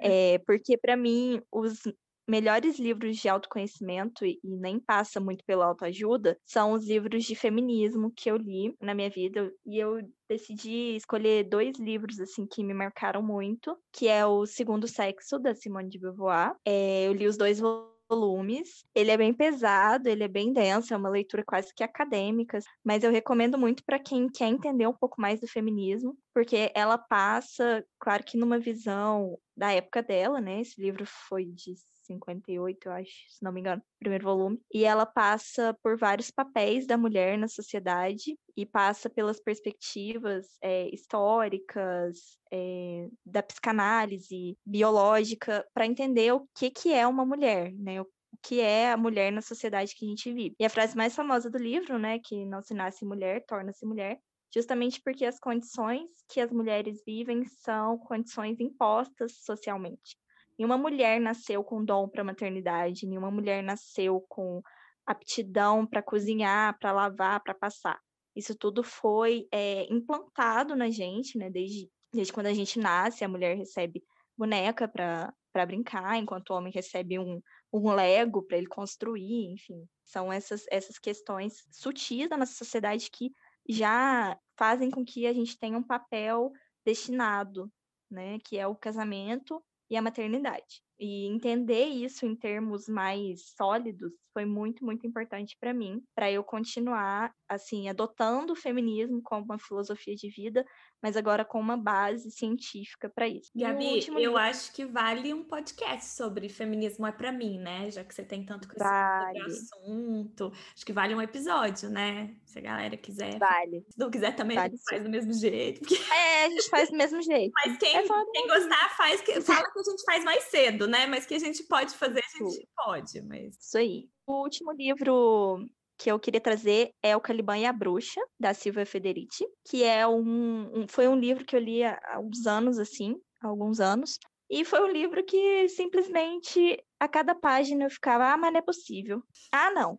é, 0.00 0.38
porque 0.46 0.78
para 0.78 0.96
mim 0.96 1.42
os 1.50 1.80
melhores 2.26 2.78
livros 2.78 3.16
de 3.16 3.28
autoconhecimento 3.28 4.24
e, 4.24 4.38
nem 4.42 4.78
passa 4.78 5.20
muito 5.20 5.44
pela 5.44 5.66
autoajuda 5.66 6.38
são 6.44 6.72
os 6.72 6.86
livros 6.86 7.24
de 7.24 7.34
feminismo 7.34 8.12
que 8.14 8.30
eu 8.30 8.36
li 8.36 8.74
na 8.80 8.94
minha 8.94 9.10
vida 9.10 9.52
e 9.66 9.78
eu 9.78 10.00
decidi 10.28 10.96
escolher 10.96 11.44
dois 11.44 11.78
livros 11.78 12.18
assim 12.20 12.46
que 12.46 12.64
me 12.64 12.74
marcaram 12.74 13.22
muito, 13.22 13.76
que 13.92 14.08
é 14.08 14.24
o 14.26 14.46
Segundo 14.46 14.88
Sexo 14.88 15.38
da 15.38 15.54
Simone 15.54 15.88
de 15.88 15.98
Beauvoir. 15.98 16.54
É, 16.64 17.06
eu 17.06 17.12
li 17.12 17.26
os 17.26 17.36
dois 17.36 17.60
volumes. 18.08 18.84
Ele 18.94 19.10
é 19.10 19.16
bem 19.16 19.32
pesado, 19.32 20.08
ele 20.08 20.24
é 20.24 20.28
bem 20.28 20.52
denso, 20.52 20.92
é 20.92 20.96
uma 20.96 21.08
leitura 21.08 21.44
quase 21.44 21.74
que 21.74 21.82
acadêmica, 21.82 22.58
mas 22.84 23.02
eu 23.02 23.10
recomendo 23.10 23.58
muito 23.58 23.82
para 23.84 23.98
quem 23.98 24.28
quer 24.28 24.46
entender 24.46 24.86
um 24.86 24.92
pouco 24.92 25.20
mais 25.20 25.40
do 25.40 25.48
feminismo, 25.48 26.16
porque 26.32 26.70
ela 26.74 26.98
passa, 26.98 27.84
claro 27.98 28.22
que 28.24 28.36
numa 28.36 28.58
visão 28.58 29.38
da 29.56 29.72
época 29.72 30.02
dela, 30.02 30.40
né? 30.40 30.60
Esse 30.60 30.80
livro 30.80 31.04
foi 31.28 31.46
de 31.46 31.74
58, 32.04 32.86
eu 32.86 32.92
acho, 32.92 33.12
se 33.28 33.42
não 33.42 33.52
me 33.52 33.60
engano, 33.60 33.82
primeiro 33.98 34.24
volume. 34.24 34.60
E 34.72 34.84
ela 34.84 35.06
passa 35.06 35.76
por 35.82 35.96
vários 35.96 36.30
papéis 36.30 36.86
da 36.86 36.96
mulher 36.96 37.38
na 37.38 37.48
sociedade 37.48 38.38
e 38.56 38.64
passa 38.64 39.10
pelas 39.10 39.40
perspectivas 39.40 40.46
é, 40.62 40.88
históricas, 40.94 42.38
é, 42.52 43.08
da 43.24 43.42
psicanálise 43.42 44.56
biológica, 44.64 45.66
para 45.74 45.86
entender 45.86 46.32
o 46.32 46.46
que, 46.54 46.70
que 46.70 46.92
é 46.92 47.06
uma 47.06 47.24
mulher, 47.24 47.72
né? 47.72 48.00
O 48.00 48.06
que 48.42 48.60
é 48.60 48.92
a 48.92 48.96
mulher 48.96 49.32
na 49.32 49.40
sociedade 49.40 49.94
que 49.94 50.04
a 50.04 50.08
gente 50.08 50.32
vive. 50.32 50.54
E 50.58 50.64
a 50.64 50.70
frase 50.70 50.96
mais 50.96 51.14
famosa 51.14 51.50
do 51.50 51.58
livro, 51.58 51.98
né, 51.98 52.18
que 52.18 52.44
não 52.44 52.62
se 52.62 52.74
nasce 52.74 53.04
mulher, 53.04 53.44
torna-se 53.46 53.86
mulher, 53.86 54.18
justamente 54.52 55.00
porque 55.02 55.24
as 55.24 55.38
condições 55.38 56.08
que 56.28 56.40
as 56.40 56.52
mulheres 56.52 57.02
vivem 57.06 57.44
são 57.44 57.98
condições 57.98 58.60
impostas 58.60 59.38
socialmente. 59.42 60.16
Nenhuma 60.58 60.78
mulher 60.78 61.20
nasceu 61.20 61.64
com 61.64 61.84
dom 61.84 62.08
para 62.08 62.22
maternidade, 62.22 63.06
nenhuma 63.06 63.30
mulher 63.30 63.62
nasceu 63.62 64.24
com 64.28 64.62
aptidão 65.04 65.86
para 65.86 66.02
cozinhar, 66.02 66.78
para 66.78 66.92
lavar, 66.92 67.42
para 67.42 67.54
passar. 67.54 68.00
Isso 68.34 68.54
tudo 68.54 68.82
foi 68.82 69.46
é, 69.52 69.84
implantado 69.92 70.74
na 70.74 70.90
gente, 70.90 71.38
né? 71.38 71.50
Desde, 71.50 71.88
desde 72.12 72.32
quando 72.32 72.46
a 72.46 72.54
gente 72.54 72.78
nasce, 72.78 73.24
a 73.24 73.28
mulher 73.28 73.56
recebe 73.56 74.02
boneca 74.36 74.88
para 74.88 75.66
brincar, 75.66 76.16
enquanto 76.18 76.50
o 76.50 76.54
homem 76.54 76.72
recebe 76.72 77.18
um, 77.18 77.40
um 77.72 77.92
Lego 77.92 78.42
para 78.42 78.56
ele 78.56 78.66
construir, 78.66 79.52
enfim. 79.52 79.86
São 80.04 80.32
essas, 80.32 80.64
essas 80.70 80.98
questões 80.98 81.64
sutis 81.70 82.28
da 82.28 82.36
nossa 82.36 82.54
sociedade 82.54 83.10
que 83.10 83.32
já 83.68 84.38
fazem 84.56 84.90
com 84.90 85.04
que 85.04 85.26
a 85.26 85.32
gente 85.32 85.58
tenha 85.58 85.78
um 85.78 85.82
papel 85.82 86.50
destinado, 86.84 87.70
né? 88.10 88.38
Que 88.40 88.58
é 88.58 88.66
o 88.66 88.74
casamento 88.74 89.62
e 89.90 89.96
a 89.96 90.02
maternidade. 90.02 90.83
E 90.98 91.26
entender 91.26 91.86
isso 91.86 92.24
em 92.24 92.36
termos 92.36 92.88
mais 92.88 93.54
sólidos 93.56 94.12
foi 94.34 94.44
muito, 94.44 94.84
muito 94.84 95.06
importante 95.06 95.56
para 95.60 95.72
mim, 95.72 96.02
para 96.14 96.30
eu 96.30 96.42
continuar, 96.42 97.32
assim, 97.48 97.88
adotando 97.88 98.52
o 98.52 98.56
feminismo 98.56 99.22
como 99.22 99.44
uma 99.44 99.58
filosofia 99.60 100.16
de 100.16 100.28
vida, 100.28 100.66
mas 101.00 101.16
agora 101.16 101.44
com 101.44 101.60
uma 101.60 101.76
base 101.76 102.30
científica 102.32 103.08
para 103.08 103.28
isso. 103.28 103.50
Gabi, 103.54 104.04
eu 104.08 104.14
livro... 104.14 104.36
acho 104.36 104.72
que 104.72 104.84
vale 104.84 105.32
um 105.32 105.44
podcast 105.44 106.16
sobre 106.16 106.48
feminismo 106.48 107.06
é 107.06 107.12
para 107.12 107.30
mim, 107.30 107.58
né? 107.58 107.90
Já 107.90 108.02
que 108.02 108.12
você 108.12 108.24
tem 108.24 108.44
tanto 108.44 108.66
conhecimento 108.66 108.92
vale. 108.92 109.38
sobre 109.38 109.42
o 109.42 109.52
assunto. 109.52 110.52
Acho 110.74 110.84
que 110.84 110.92
vale 110.92 111.14
um 111.14 111.22
episódio, 111.22 111.88
né? 111.88 112.34
Se 112.44 112.58
a 112.58 112.62
galera 112.62 112.96
quiser. 112.96 113.38
Vale. 113.38 113.84
Se 113.88 113.98
não 113.98 114.10
quiser 114.10 114.34
também, 114.34 114.56
vale. 114.56 114.68
a 114.68 114.70
gente 114.70 114.84
faz 114.88 115.02
do 115.02 115.10
mesmo 115.10 115.32
jeito. 115.32 115.80
Porque... 115.80 115.94
É, 115.94 116.46
a 116.46 116.50
gente 116.50 116.68
faz 116.70 116.90
do 116.90 116.96
mesmo 116.96 117.20
jeito. 117.22 117.52
Mas 117.64 117.78
quem, 117.78 117.96
é 117.96 118.02
quem 118.32 118.48
gostar, 118.48 118.96
faz 118.96 119.20
que, 119.20 119.40
fala 119.42 119.70
que 119.70 119.78
a 119.78 119.82
gente 119.82 120.04
faz 120.04 120.24
mais 120.24 120.42
cedo, 120.44 120.83
né? 120.86 121.06
Mas 121.06 121.26
que 121.26 121.34
a 121.34 121.38
gente 121.38 121.62
pode 121.64 121.94
fazer, 121.94 122.20
a 122.20 122.44
gente 122.44 122.68
pode. 122.76 123.20
Mas... 123.22 123.56
Isso 123.58 123.78
aí. 123.78 124.08
O 124.26 124.42
último 124.42 124.72
livro 124.72 125.66
que 125.98 126.10
eu 126.10 126.18
queria 126.18 126.40
trazer 126.40 126.90
é 127.02 127.16
O 127.16 127.20
Caliban 127.20 127.58
e 127.58 127.66
a 127.66 127.72
Bruxa, 127.72 128.20
da 128.38 128.52
Silvia 128.52 128.84
Federici, 128.84 129.46
que 129.64 129.84
é 129.84 130.06
um, 130.06 130.80
um, 130.80 130.88
foi 130.88 131.06
um 131.08 131.16
livro 131.16 131.44
que 131.44 131.54
eu 131.54 131.60
li 131.60 131.84
há 131.84 132.18
uns 132.20 132.46
anos, 132.46 132.78
assim, 132.78 133.16
há 133.40 133.48
alguns 133.48 133.80
anos, 133.80 134.18
e 134.50 134.64
foi 134.64 134.80
um 134.80 134.88
livro 134.88 135.24
que 135.24 135.68
simplesmente 135.68 136.82
a 137.00 137.08
cada 137.08 137.34
página 137.34 137.84
eu 137.84 137.90
ficava, 137.90 138.32
ah, 138.32 138.36
mas 138.36 138.52
não 138.52 138.58
é 138.58 138.62
possível. 138.62 139.22
Ah, 139.52 139.70
não. 139.70 139.98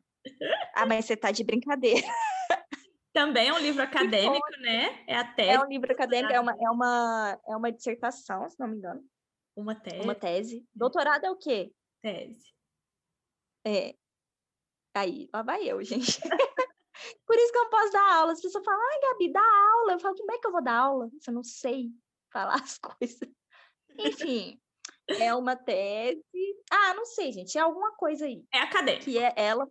Ah, 0.76 0.86
mas 0.86 1.06
você 1.06 1.16
tá 1.16 1.32
de 1.32 1.44
brincadeira. 1.44 2.08
Também 3.14 3.48
é 3.48 3.54
um 3.54 3.60
livro 3.60 3.82
acadêmico, 3.84 4.62
né? 4.62 5.04
É 5.08 5.16
a 5.16 5.24
tese. 5.24 5.52
É 5.52 5.60
um 5.60 5.68
livro 5.68 5.92
acadêmico, 5.92 6.34
é 6.34 6.40
uma, 6.40 6.52
é 6.52 6.70
uma, 6.70 7.40
é 7.48 7.56
uma 7.56 7.72
dissertação, 7.72 8.48
se 8.50 8.60
não 8.60 8.68
me 8.68 8.78
engano. 8.78 9.02
Uma 9.56 9.76
tese. 9.76 10.02
Uma 10.02 10.16
tese. 10.16 10.68
Doutorado 10.74 11.26
é 11.26 11.32
o 11.32 11.38
quê? 11.38 11.74
Tese. 12.02 12.54
É, 13.66 13.96
Aí, 14.96 15.28
lá 15.34 15.44
vai 15.44 15.70
eu, 15.70 15.84
gente. 15.84 16.22
Por 17.28 17.36
isso 17.36 17.52
que 17.52 17.58
eu 17.58 17.64
não 17.64 17.70
posso 17.70 17.92
dar 17.92 18.16
aula. 18.16 18.32
As 18.32 18.42
pessoas 18.42 18.64
falam, 18.64 18.80
ai, 18.80 19.00
Gabi, 19.02 19.32
dá 19.32 19.42
aula. 19.42 19.92
Eu 19.92 20.00
falo, 20.00 20.16
como 20.16 20.32
é 20.32 20.38
que 20.40 20.48
eu 20.48 20.52
vou 20.52 20.64
dar 20.64 20.78
aula? 20.78 21.10
Eu 21.28 21.34
não 21.34 21.44
sei 21.44 21.90
falar 22.32 22.56
as 22.64 22.78
coisas. 22.78 23.30
Enfim, 24.00 24.60
é 25.20 25.36
uma 25.36 25.56
tese. 25.56 26.24
Ah, 26.72 26.94
não 26.94 27.06
sei, 27.06 27.34
gente. 27.34 27.58
É 27.58 27.62
alguma 27.62 27.94
coisa 27.96 28.26
aí. 28.26 28.46
É 28.54 28.60
acadêmica. 28.60 29.04
Que 29.04 29.18
é 29.18 29.34
ela. 29.36 29.70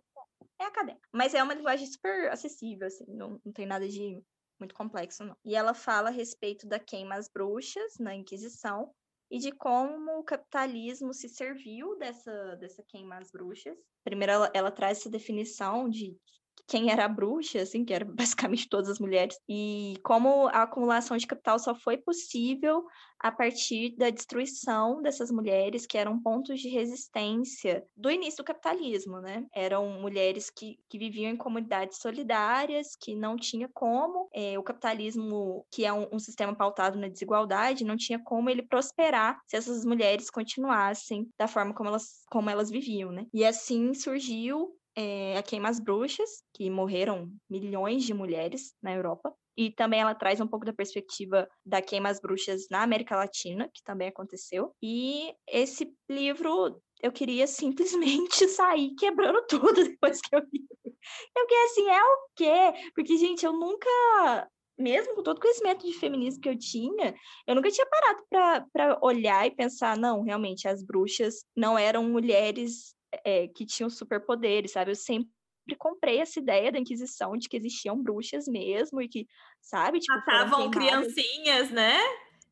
É 0.59 0.65
acadêmica. 0.65 1.09
Mas 1.11 1.33
é 1.33 1.41
uma 1.41 1.55
linguagem 1.55 1.87
super 1.87 2.31
acessível, 2.31 2.85
assim. 2.85 3.05
Não, 3.07 3.41
não 3.43 3.51
tem 3.51 3.65
nada 3.65 3.87
de 3.89 4.21
muito 4.59 4.75
complexo, 4.75 5.25
não. 5.25 5.35
E 5.43 5.55
ela 5.55 5.73
fala 5.73 6.09
a 6.09 6.13
respeito 6.13 6.67
da 6.67 6.79
queima 6.79 7.15
às 7.15 7.27
bruxas 7.27 7.97
na 7.99 8.15
Inquisição 8.15 8.93
e 9.29 9.37
de 9.39 9.51
como 9.51 10.19
o 10.19 10.23
capitalismo 10.23 11.13
se 11.13 11.27
serviu 11.27 11.97
dessa, 11.97 12.55
dessa 12.57 12.83
queima 12.83 13.17
às 13.17 13.31
bruxas. 13.31 13.77
Primeiro, 14.03 14.33
ela, 14.33 14.51
ela 14.53 14.71
traz 14.71 14.99
essa 14.99 15.09
definição 15.09 15.89
de 15.89 16.15
quem 16.67 16.91
era 16.91 17.05
a 17.05 17.09
bruxa, 17.09 17.61
assim, 17.61 17.85
que 17.85 17.93
era 17.93 18.05
basicamente 18.05 18.67
todas 18.69 18.89
as 18.89 18.99
mulheres, 18.99 19.37
e 19.47 19.95
como 20.03 20.47
a 20.47 20.63
acumulação 20.63 21.17
de 21.17 21.27
capital 21.27 21.59
só 21.59 21.75
foi 21.75 21.97
possível 21.97 22.85
a 23.19 23.31
partir 23.31 23.95
da 23.95 24.09
destruição 24.09 25.01
dessas 25.01 25.31
mulheres, 25.31 25.85
que 25.85 25.97
eram 25.97 26.21
pontos 26.21 26.59
de 26.59 26.69
resistência 26.69 27.83
do 27.95 28.11
início 28.11 28.43
do 28.43 28.45
capitalismo, 28.45 29.19
né? 29.19 29.45
Eram 29.53 29.89
mulheres 29.99 30.49
que, 30.49 30.77
que 30.89 30.99
viviam 30.99 31.31
em 31.31 31.37
comunidades 31.37 31.97
solidárias, 31.99 32.95
que 32.95 33.15
não 33.15 33.35
tinha 33.35 33.69
como, 33.73 34.29
é, 34.33 34.59
o 34.59 34.63
capitalismo, 34.63 35.65
que 35.71 35.85
é 35.85 35.93
um, 35.93 36.07
um 36.11 36.19
sistema 36.19 36.53
pautado 36.53 36.99
na 36.99 37.07
desigualdade, 37.07 37.85
não 37.85 37.95
tinha 37.95 38.19
como 38.19 38.49
ele 38.49 38.61
prosperar 38.61 39.39
se 39.47 39.55
essas 39.55 39.85
mulheres 39.85 40.29
continuassem 40.29 41.27
da 41.37 41.47
forma 41.47 41.73
como 41.73 41.89
elas, 41.89 42.23
como 42.29 42.49
elas 42.49 42.69
viviam, 42.69 43.11
né? 43.11 43.25
E 43.33 43.45
assim 43.45 43.93
surgiu 43.93 44.75
é, 44.95 45.37
a 45.37 45.43
Queima 45.43 45.69
as 45.69 45.79
Bruxas, 45.79 46.43
que 46.53 46.69
morreram 46.69 47.31
milhões 47.49 48.03
de 48.03 48.13
mulheres 48.13 48.73
na 48.81 48.93
Europa. 48.93 49.33
E 49.57 49.71
também 49.71 50.01
ela 50.01 50.13
traz 50.13 50.41
um 50.41 50.47
pouco 50.47 50.65
da 50.65 50.73
perspectiva 50.73 51.47
da 51.65 51.81
Queima 51.81 52.09
as 52.09 52.19
Bruxas 52.19 52.67
na 52.69 52.83
América 52.83 53.15
Latina, 53.15 53.69
que 53.73 53.83
também 53.83 54.09
aconteceu. 54.09 54.73
E 54.81 55.33
esse 55.47 55.93
livro 56.09 56.81
eu 57.01 57.11
queria 57.11 57.47
simplesmente 57.47 58.47
sair 58.49 58.93
quebrando 58.95 59.45
tudo 59.47 59.73
depois 59.73 60.19
que 60.21 60.35
eu 60.35 60.39
li. 60.39 60.65
Eu 61.35 61.41
fiquei 61.43 61.63
assim, 61.65 61.89
é 61.89 62.03
o 62.03 62.17
quê? 62.35 62.91
Porque, 62.95 63.17
gente, 63.17 63.45
eu 63.45 63.53
nunca 63.53 64.49
mesmo 64.77 65.15
com 65.15 65.23
todo 65.23 65.37
o 65.37 65.41
conhecimento 65.41 65.85
de 65.85 65.93
feminismo 65.93 66.41
que 66.41 66.49
eu 66.49 66.57
tinha, 66.57 67.15
eu 67.47 67.55
nunca 67.55 67.71
tinha 67.71 67.87
parado 67.87 68.67
para 68.73 68.99
olhar 69.01 69.47
e 69.47 69.55
pensar, 69.55 69.97
não, 69.97 70.21
realmente, 70.21 70.67
as 70.67 70.83
bruxas 70.83 71.45
não 71.55 71.77
eram 71.77 72.03
mulheres 72.03 72.94
é, 73.25 73.47
que 73.47 73.65
tinham 73.65 73.89
superpoderes, 73.89 74.71
sabe? 74.71 74.91
Eu 74.91 74.95
sempre 74.95 75.27
comprei 75.79 76.19
essa 76.19 76.39
ideia 76.39 76.71
da 76.71 76.79
Inquisição 76.79 77.35
de 77.35 77.49
que 77.49 77.57
existiam 77.57 78.01
bruxas 78.01 78.47
mesmo 78.47 79.01
e 79.01 79.09
que, 79.09 79.27
sabe? 79.59 79.99
Tipo, 79.99 80.15
Matavam 80.15 80.69
criancinhas, 80.69 81.71
né? 81.71 81.97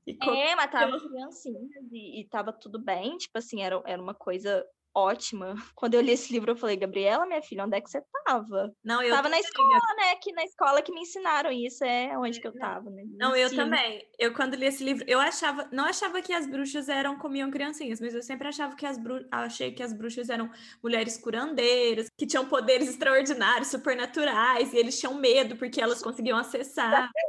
E 0.05 0.17
é, 0.21 0.55
matavam 0.55 0.99
criancinhas 0.99 1.91
e, 1.91 2.21
e 2.21 2.27
tava 2.27 2.51
tudo 2.51 2.77
bem, 2.77 3.15
tipo 3.17 3.37
assim, 3.37 3.61
era, 3.61 3.81
era 3.85 4.01
uma 4.01 4.13
coisa 4.13 4.65
ótima. 4.95 5.55
Quando 5.75 5.95
eu 5.95 6.01
li 6.01 6.11
esse 6.11 6.31
livro, 6.31 6.51
eu 6.51 6.55
falei, 6.55 6.75
Gabriela, 6.75 7.25
minha 7.25 7.41
filha, 7.41 7.65
onde 7.65 7.77
é 7.77 7.81
que 7.81 7.89
você 7.89 8.01
tava? 8.25 8.73
Não, 8.83 9.01
eu 9.01 9.13
tava 9.13 9.29
na 9.29 9.39
escola, 9.39 9.79
né? 9.97 10.15
Que 10.21 10.31
na 10.33 10.43
escola 10.43 10.81
que 10.81 10.91
me 10.91 11.01
ensinaram 11.01 11.51
isso 11.51 11.83
é 11.83 12.17
onde 12.17 12.39
que 12.39 12.47
eu 12.47 12.53
tava, 12.53 12.89
né? 12.89 13.03
Não, 13.17 13.35
eu 13.35 13.53
também. 13.53 14.07
Eu 14.17 14.33
quando 14.33 14.55
li 14.55 14.65
esse 14.65 14.83
livro, 14.83 15.03
eu 15.07 15.19
achava, 15.19 15.67
não 15.71 15.85
achava 15.85 16.21
que 16.21 16.33
as 16.33 16.47
bruxas 16.47 16.89
eram 16.89 17.17
comiam 17.17 17.51
criancinhas, 17.51 17.99
mas 17.99 18.13
eu 18.13 18.21
sempre 18.21 18.47
achava 18.47 18.75
que 18.75 18.85
as 18.85 18.97
bruxas, 18.97 19.27
achei 19.31 19.71
que 19.71 19.83
as 19.83 19.93
bruxas 19.93 20.29
eram 20.29 20.49
mulheres 20.81 21.17
curandeiras, 21.17 22.07
que 22.17 22.25
tinham 22.25 22.45
poderes 22.45 22.89
extraordinários, 22.89 23.69
supernaturais, 23.69 24.73
e 24.73 24.77
eles 24.77 24.99
tinham 24.99 25.13
medo 25.15 25.55
porque 25.57 25.81
elas 25.81 26.01
conseguiam 26.01 26.37
acessar. 26.37 27.09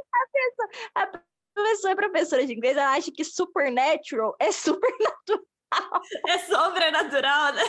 A 0.95 1.07
professora 1.53 1.93
é 1.93 1.95
professora 1.95 2.45
de 2.45 2.53
inglês, 2.53 2.75
ela 2.75 2.93
acha 2.93 3.11
que 3.11 3.23
supernatural 3.23 4.35
é 4.39 4.51
supernatural. 4.53 5.45
É 6.27 6.37
sobrenatural, 6.39 7.53
né? 7.53 7.63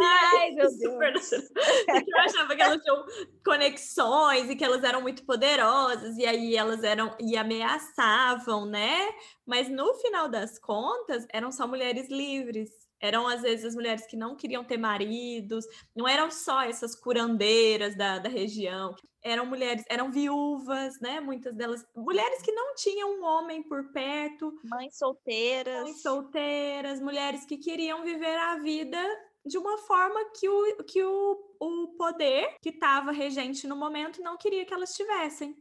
Ai, 0.00 0.50
meu 0.52 0.68
Deus. 0.76 1.32
Eu 1.32 2.18
achava 2.20 2.56
que 2.56 2.62
elas 2.62 2.82
tinham 2.82 3.04
conexões 3.44 4.50
e 4.50 4.56
que 4.56 4.64
elas 4.64 4.82
eram 4.84 5.00
muito 5.02 5.24
poderosas, 5.24 6.16
e 6.16 6.26
aí 6.26 6.56
elas 6.56 6.82
eram 6.82 7.14
e 7.20 7.36
ameaçavam, 7.36 8.66
né? 8.66 9.08
Mas 9.46 9.68
no 9.68 9.94
final 9.96 10.28
das 10.28 10.58
contas, 10.58 11.26
eram 11.32 11.50
só 11.52 11.66
mulheres 11.66 12.08
livres 12.08 12.70
eram 13.00 13.26
às 13.26 13.42
vezes 13.42 13.64
as 13.64 13.74
mulheres 13.74 14.06
que 14.06 14.16
não 14.16 14.36
queriam 14.36 14.64
ter 14.64 14.76
maridos, 14.76 15.64
não 15.94 16.06
eram 16.06 16.30
só 16.30 16.62
essas 16.62 16.94
curandeiras 16.94 17.96
da, 17.96 18.18
da 18.18 18.28
região, 18.28 18.94
eram 19.22 19.46
mulheres, 19.46 19.84
eram 19.88 20.10
viúvas, 20.10 21.00
né? 21.00 21.20
Muitas 21.20 21.54
delas, 21.54 21.84
mulheres 21.94 22.42
que 22.42 22.52
não 22.52 22.74
tinham 22.74 23.20
um 23.20 23.24
homem 23.24 23.62
por 23.62 23.92
perto, 23.92 24.52
mães 24.64 24.96
solteiras, 24.96 25.82
mães 25.82 26.02
solteiras, 26.02 27.00
mulheres 27.00 27.44
que 27.44 27.58
queriam 27.58 28.02
viver 28.02 28.36
a 28.36 28.58
vida 28.58 28.98
de 29.44 29.56
uma 29.56 29.78
forma 29.78 30.20
que 30.38 30.48
o, 30.48 30.84
que 30.84 31.02
o, 31.02 31.56
o 31.58 31.88
poder 31.96 32.56
que 32.62 32.70
estava 32.70 33.10
regente 33.10 33.66
no 33.66 33.76
momento 33.76 34.22
não 34.22 34.36
queria 34.36 34.64
que 34.64 34.74
elas 34.74 34.94
tivessem. 34.94 35.56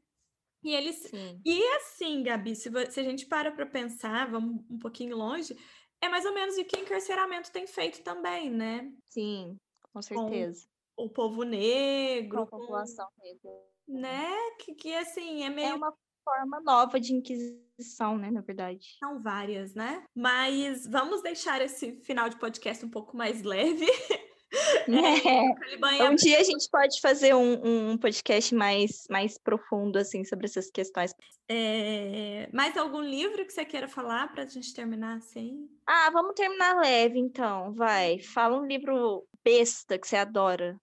E 0.61 0.75
eles. 0.75 0.95
Sim. 0.97 1.41
E 1.45 1.63
assim, 1.75 2.21
Gabi, 2.21 2.55
se, 2.55 2.69
se 2.91 2.99
a 2.99 3.03
gente 3.03 3.25
para 3.25 3.51
para 3.51 3.65
pensar, 3.65 4.29
vamos 4.29 4.61
um 4.69 4.77
pouquinho 4.77 5.15
longe, 5.15 5.55
é 6.01 6.09
mais 6.09 6.25
ou 6.25 6.33
menos 6.33 6.57
o 6.57 6.65
que 6.65 6.77
o 6.77 6.81
encarceramento 6.81 7.51
tem 7.51 7.67
feito 7.67 8.01
também, 8.01 8.49
né? 8.49 8.91
Sim, 9.05 9.57
com 9.93 10.01
certeza. 10.01 10.67
Com 10.95 11.05
o 11.05 11.09
povo 11.09 11.43
negro. 11.43 12.37
Com 12.37 12.43
a 12.43 12.59
população 12.59 13.07
negra. 13.17 13.51
Né? 13.87 14.29
Que, 14.59 14.75
que 14.75 14.93
assim, 14.95 15.43
é, 15.43 15.47
é 15.47 15.49
meio. 15.49 15.69
É 15.69 15.73
uma 15.73 15.93
forma 16.23 16.61
nova 16.61 16.99
de 16.99 17.13
inquisição, 17.13 18.17
né? 18.17 18.29
Na 18.29 18.41
verdade. 18.41 18.97
São 18.99 19.21
várias, 19.21 19.73
né? 19.73 20.03
Mas 20.15 20.85
vamos 20.85 21.21
deixar 21.21 21.61
esse 21.61 21.93
final 22.01 22.29
de 22.29 22.37
podcast 22.37 22.85
um 22.85 22.89
pouco 22.89 23.17
mais 23.17 23.41
leve. 23.41 23.85
É. 24.51 26.09
Um 26.09 26.15
dia 26.15 26.39
a 26.39 26.43
gente 26.43 26.67
pode 26.71 26.99
fazer 26.99 27.35
um, 27.35 27.91
um, 27.91 27.97
podcast 27.97 28.53
mais, 28.55 29.05
mais 29.09 29.37
profundo, 29.37 29.97
assim, 29.97 30.23
sobre 30.23 30.45
essas 30.45 30.69
questões. 30.71 31.13
É... 31.47 32.49
Mais 32.53 32.75
algum 32.77 33.01
livro 33.01 33.45
que 33.45 33.51
você 33.51 33.63
queira 33.65 33.87
falar 33.87 34.31
para 34.31 34.43
a 34.43 34.47
gente 34.47 34.73
terminar 34.73 35.17
assim? 35.17 35.69
Ah, 35.85 36.09
vamos 36.11 36.33
terminar 36.35 36.79
leve, 36.79 37.19
então. 37.19 37.73
Vai. 37.73 38.19
Fala 38.19 38.59
um 38.59 38.65
livro 38.65 39.25
besta 39.43 39.97
que 39.97 40.07
você 40.07 40.15
adora. 40.15 40.79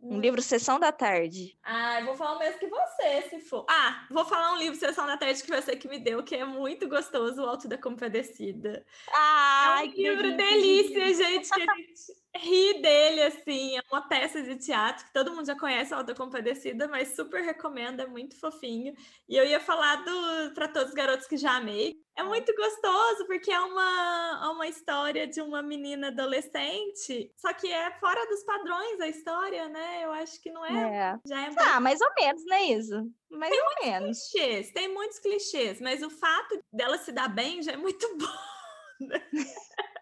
Um 0.00 0.16
hum. 0.16 0.20
livro 0.20 0.40
Sessão 0.40 0.78
da 0.78 0.92
Tarde. 0.92 1.58
Ah, 1.62 2.00
eu 2.00 2.06
vou 2.06 2.14
falar 2.14 2.36
o 2.36 2.38
mesmo 2.38 2.58
que 2.60 2.68
você, 2.68 3.22
se 3.30 3.40
for. 3.40 3.66
Ah, 3.68 4.06
vou 4.10 4.24
falar 4.24 4.52
um 4.52 4.58
livro 4.58 4.78
Sessão 4.78 5.06
da 5.06 5.16
Tarde 5.16 5.42
que 5.42 5.50
você 5.50 5.74
que 5.74 5.88
me 5.88 5.98
deu, 5.98 6.22
que 6.22 6.36
é 6.36 6.44
muito 6.44 6.88
gostoso, 6.88 7.42
O 7.42 7.46
Alto 7.46 7.66
da 7.66 7.76
Compadecida. 7.76 8.86
Ah, 9.12 9.78
é 9.80 9.88
um 9.88 9.90
livro 9.90 10.36
delícia, 10.36 11.00
delícia 11.00 11.26
gente, 11.26 11.50
que 11.50 11.60
a 11.62 11.74
gente 11.74 12.18
ri 12.36 12.80
dele, 12.80 13.22
assim, 13.22 13.76
é 13.76 13.82
uma 13.90 14.02
peça 14.02 14.40
de 14.40 14.56
teatro 14.56 15.04
que 15.04 15.12
todo 15.12 15.34
mundo 15.34 15.46
já 15.46 15.58
conhece, 15.58 15.92
Alta 15.92 16.14
Compadecida, 16.14 16.86
mas 16.86 17.16
super 17.16 17.42
recomendo, 17.42 18.00
é 18.00 18.06
muito 18.06 18.38
fofinho. 18.38 18.94
E 19.28 19.36
eu 19.36 19.44
ia 19.44 19.58
falar 19.58 19.96
do 19.96 20.54
para 20.54 20.68
todos 20.68 20.90
os 20.90 20.94
garotos 20.94 21.26
que 21.26 21.36
já 21.36 21.56
amei. 21.56 22.00
É 22.18 22.22
muito 22.24 22.52
gostoso, 22.52 23.26
porque 23.28 23.48
é 23.48 23.60
uma, 23.60 24.50
uma 24.50 24.66
história 24.66 25.24
de 25.24 25.40
uma 25.40 25.62
menina 25.62 26.08
adolescente, 26.08 27.32
só 27.36 27.52
que 27.52 27.72
é 27.72 27.92
fora 28.00 28.26
dos 28.26 28.42
padrões 28.42 29.00
a 29.00 29.06
história, 29.06 29.68
né? 29.68 30.04
Eu 30.04 30.10
acho 30.10 30.42
que 30.42 30.50
não 30.50 30.66
é. 30.66 30.96
é. 30.96 31.18
Já 31.24 31.46
é 31.46 31.50
ah, 31.56 31.78
mais 31.78 32.00
ou 32.00 32.10
menos, 32.18 32.44
né, 32.44 32.72
Isa? 32.72 33.06
Mais 33.30 33.52
tem 33.52 33.62
ou 33.62 33.84
menos. 33.84 34.30
Clichês, 34.32 34.72
tem 34.72 34.92
muitos 34.92 35.20
clichês, 35.20 35.80
mas 35.80 36.02
o 36.02 36.10
fato 36.10 36.60
dela 36.72 36.98
se 36.98 37.12
dar 37.12 37.28
bem 37.28 37.62
já 37.62 37.70
é 37.70 37.76
muito 37.76 38.04
bom. 38.18 39.06
Né? 39.06 39.22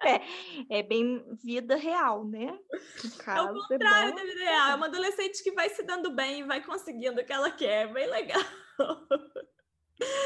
É, 0.03 0.79
é 0.79 0.83
bem 0.83 1.23
vida 1.45 1.77
real, 1.77 2.25
né? 2.25 2.59
é 3.27 3.43
o 3.43 3.59
é 3.59 3.69
contrário 3.69 4.13
é 4.13 4.17
da 4.17 4.23
vida 4.23 4.41
real. 4.41 4.71
É 4.71 4.75
uma 4.75 4.87
adolescente 4.87 5.45
que 5.45 5.53
vai 5.53 5.69
se 5.69 5.83
dando 5.83 6.11
bem 6.11 6.41
e 6.41 6.45
vai 6.45 6.65
conseguindo 6.65 7.21
o 7.21 7.25
que 7.27 7.33
ela 7.33 7.51
quer. 7.51 7.93
Bem 7.93 8.09
legal. 8.09 8.43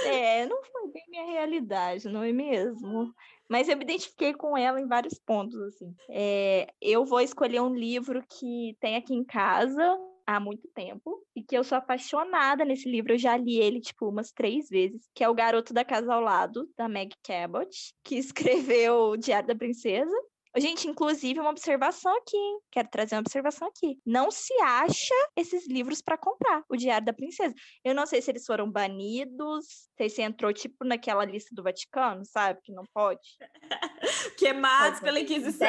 É, 0.04 0.46
não 0.46 0.62
foi 0.64 0.90
bem 0.90 1.04
minha 1.09 1.24
realidade, 1.24 2.09
não 2.09 2.22
é 2.22 2.33
mesmo? 2.33 3.14
Mas 3.48 3.68
eu 3.68 3.76
me 3.76 3.85
identifiquei 3.85 4.33
com 4.33 4.56
ela 4.56 4.80
em 4.80 4.87
vários 4.87 5.18
pontos, 5.18 5.61
assim. 5.62 5.94
É, 6.09 6.72
eu 6.80 7.04
vou 7.04 7.20
escolher 7.20 7.61
um 7.61 7.74
livro 7.74 8.22
que 8.28 8.76
tem 8.80 8.96
aqui 8.96 9.14
em 9.14 9.24
casa, 9.24 9.98
há 10.26 10.38
muito 10.38 10.68
tempo 10.68 11.24
e 11.35 11.42
que 11.42 11.56
eu 11.56 11.64
sou 11.64 11.76
apaixonada 11.76 12.64
nesse 12.64 12.88
livro. 12.88 13.12
Eu 13.12 13.18
já 13.18 13.37
li 13.37 13.59
ele, 13.59 13.80
tipo, 13.80 14.09
umas 14.09 14.30
três 14.30 14.68
vezes, 14.68 15.09
que 15.12 15.24
é 15.24 15.28
O 15.28 15.35
Garoto 15.35 15.74
da 15.74 15.85
Casa 15.85 16.14
ao 16.14 16.20
Lado, 16.20 16.68
da 16.76 16.88
Meg 16.88 17.12
Cabot, 17.24 17.68
que 18.04 18.16
escreveu 18.70 19.11
o 19.11 19.16
Diário 19.16 19.48
da 19.48 19.54
Princesa. 19.54 20.14
Gente, 20.56 20.88
inclusive, 20.88 21.38
uma 21.38 21.50
observação 21.50 22.14
aqui, 22.16 22.36
hein? 22.36 22.60
Quero 22.70 22.88
trazer 22.88 23.14
uma 23.14 23.20
observação 23.20 23.68
aqui. 23.68 23.98
Não 24.04 24.30
se 24.30 24.52
acha 24.60 25.14
esses 25.36 25.68
livros 25.68 26.02
para 26.02 26.18
comprar, 26.18 26.64
o 26.68 26.76
Diário 26.76 27.06
da 27.06 27.12
Princesa. 27.12 27.54
Eu 27.84 27.94
não 27.94 28.06
sei 28.06 28.20
se 28.20 28.30
eles 28.30 28.44
foram 28.44 28.70
banidos, 28.70 29.88
sei 29.96 30.08
se 30.08 30.22
entrou, 30.22 30.52
tipo, 30.52 30.84
naquela 30.84 31.24
lista 31.24 31.54
do 31.54 31.62
Vaticano, 31.62 32.24
sabe? 32.24 32.60
Que 32.64 32.72
não 32.72 32.84
pode. 32.92 33.20
Queimados 34.38 35.00
pela 35.00 35.20
Inquisição. 35.20 35.68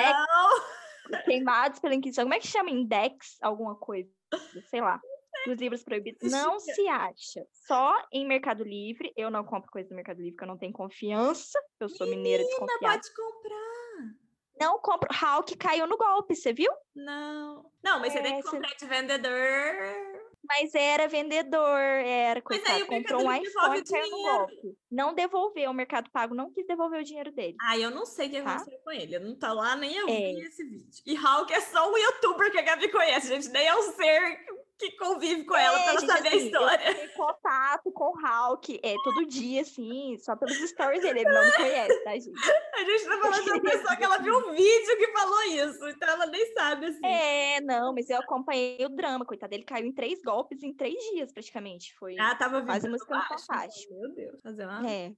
Queimados 1.26 1.80
pela 1.80 1.94
Inquisição. 1.94 2.24
Como 2.24 2.34
é 2.34 2.40
que 2.40 2.48
chama? 2.48 2.72
Index? 2.72 3.38
Alguma 3.42 3.76
coisa 3.76 4.10
sei 4.70 4.82
lá, 4.82 5.00
dos 5.46 5.60
livros 5.60 5.84
proibidos, 5.84 6.32
não 6.32 6.60
se 6.60 6.88
acha. 6.88 7.46
Só 7.68 7.94
em 8.12 8.26
Mercado 8.26 8.64
Livre. 8.64 9.12
Eu 9.16 9.30
não 9.30 9.44
compro 9.44 9.72
coisa 9.72 9.90
no 9.90 9.96
Mercado 9.96 10.18
Livre, 10.18 10.34
porque 10.34 10.44
eu 10.44 10.48
não 10.48 10.58
tenho 10.58 10.74
confiança. 10.74 11.60
Eu 11.80 11.90
sou 11.90 12.08
Menina, 12.08 12.22
mineira 12.22 12.44
desconfiada. 12.44 12.80
pode 12.82 13.16
comprar. 13.16 13.71
Não 14.62 14.80
compro. 14.80 15.10
Hulk 15.12 15.58
caiu 15.58 15.88
no 15.88 15.98
golpe, 15.98 16.36
você 16.36 16.54
viu? 16.54 16.72
Não. 16.96 17.66
Não, 17.84 18.00
mas 18.00 18.14
é, 18.16 18.18
você 18.18 18.24
tem 18.24 18.38
que 18.42 18.44
comprar 18.50 18.70
você... 18.70 18.76
de 18.76 18.86
vendedor. 18.86 20.22
Mas 20.44 20.74
era 20.76 21.08
vendedor, 21.08 21.80
era, 21.80 22.42
Mas 22.44 22.44
coitado. 22.44 22.76
aí 22.76 22.84
o 22.84 22.88
comprou 22.88 23.22
um 23.24 23.32
iPhone 23.34 23.78
e 23.80 23.84
caiu 23.84 24.10
no 24.10 24.24
golpe. 24.24 24.78
Não 24.92 25.14
devolveu, 25.14 25.70
o 25.70 25.74
Mercado 25.74 26.10
Pago 26.12 26.34
não 26.36 26.52
quis 26.52 26.66
devolver 26.66 27.00
o 27.00 27.04
dinheiro 27.04 27.32
dele. 27.32 27.56
Ah, 27.62 27.78
eu 27.78 27.92
não 27.92 28.06
sei 28.06 28.28
o 28.28 28.32
que 28.32 28.42
Tá. 28.42 28.56
aconteceu 28.56 28.80
com 28.84 28.92
ele. 28.92 29.16
Eu 29.16 29.22
não 29.22 29.38
tá 29.38 29.54
lá, 29.54 29.76
nem 29.76 29.96
eu 29.96 30.08
É. 30.10 30.12
vi 30.34 30.42
esse 30.42 30.64
vídeo. 30.64 30.90
E 31.06 31.16
Hulk 31.16 31.54
é 31.54 31.62
só 31.62 31.90
um 31.90 31.96
youtuber 31.98 32.52
que 32.52 32.58
a 32.58 32.64
Gabi 32.64 32.90
conhece, 32.90 33.28
gente. 33.28 33.50
Nem 33.50 33.68
é 33.68 33.76
um 33.76 33.84
ser 33.94 34.46
que 34.90 34.98
convive 34.98 35.46
com 35.46 35.56
ela 35.56 35.80
É, 35.80 35.84
pra 35.84 35.92
ela 35.92 36.00
gente, 36.00 36.12
saber 36.12 36.28
a 36.28 36.32
assim, 36.32 36.46
história. 36.46 36.88
Eu 36.90 36.96
tenho 36.96 37.14
contato 37.14 37.92
com 37.92 38.06
o 38.06 38.48
Hulk 38.48 38.80
é, 38.84 38.96
todo 39.04 39.26
dia, 39.26 39.62
assim, 39.62 40.18
só 40.18 40.36
pelos 40.36 40.58
stories 40.58 41.02
dele. 41.02 41.22
Ele 41.22 41.30
não 41.32 41.46
me 41.46 41.52
conhece, 41.52 42.04
tá, 42.04 42.12
gente? 42.12 42.32
A 42.74 42.84
gente 42.84 43.06
tá 43.06 43.18
falando 43.20 43.44
de 43.44 43.52
uma 43.52 43.62
pessoa 43.62 43.96
que 43.96 44.04
ela 44.04 44.18
viu 44.18 44.38
um 44.38 44.52
vídeo 44.52 44.98
que 44.98 45.08
falou 45.12 45.44
isso. 45.44 45.88
Então 45.90 46.10
ela 46.10 46.26
nem 46.26 46.54
sabe, 46.54 46.88
assim. 46.88 47.06
É, 47.06 47.62
não, 47.62 47.94
mas 47.94 48.10
eu 48.10 48.18
acompanhei 48.18 48.84
o 48.86 48.90
drama, 48.90 49.26
coitado. 49.26 49.54
Ele 49.54 49.64
caiu 49.64 49.86
em 49.86 49.94
três 49.94 50.22
golpes 50.22 50.64
em 50.64 50.74
três 50.74 50.96
dias, 51.12 51.32
praticamente. 51.32 51.94
Foi. 51.96 52.18
Ah, 52.20 52.36
tava 52.36 52.62
Quase 52.64 52.88
vibrando 52.88 52.92
música 52.92 53.16
então, 53.36 54.00
Meu 54.00 54.16
Deus. 54.16 54.42
Fazer 54.42 54.66
uma 54.66 54.90
É. 54.90 55.14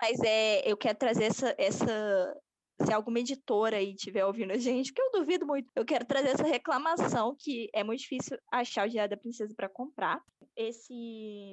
Mas 0.00 0.20
é, 0.24 0.70
eu 0.70 0.76
quero 0.76 0.98
trazer 0.98 1.24
essa, 1.24 1.54
essa. 1.58 2.36
Se 2.82 2.92
alguma 2.92 3.20
editora 3.20 3.76
aí 3.76 3.94
estiver 3.94 4.24
ouvindo 4.24 4.52
a 4.52 4.58
gente, 4.58 4.92
que 4.92 5.00
eu 5.00 5.10
duvido 5.12 5.46
muito, 5.46 5.70
eu 5.76 5.84
quero 5.84 6.04
trazer 6.04 6.30
essa 6.30 6.44
reclamação 6.44 7.36
que 7.38 7.68
é 7.72 7.84
muito 7.84 8.00
difícil 8.00 8.36
achar 8.52 8.86
o 8.86 8.90
Diário 8.90 9.10
da 9.10 9.20
Princesa 9.20 9.54
para 9.56 9.68
comprar. 9.68 10.20
Esse 10.56 10.92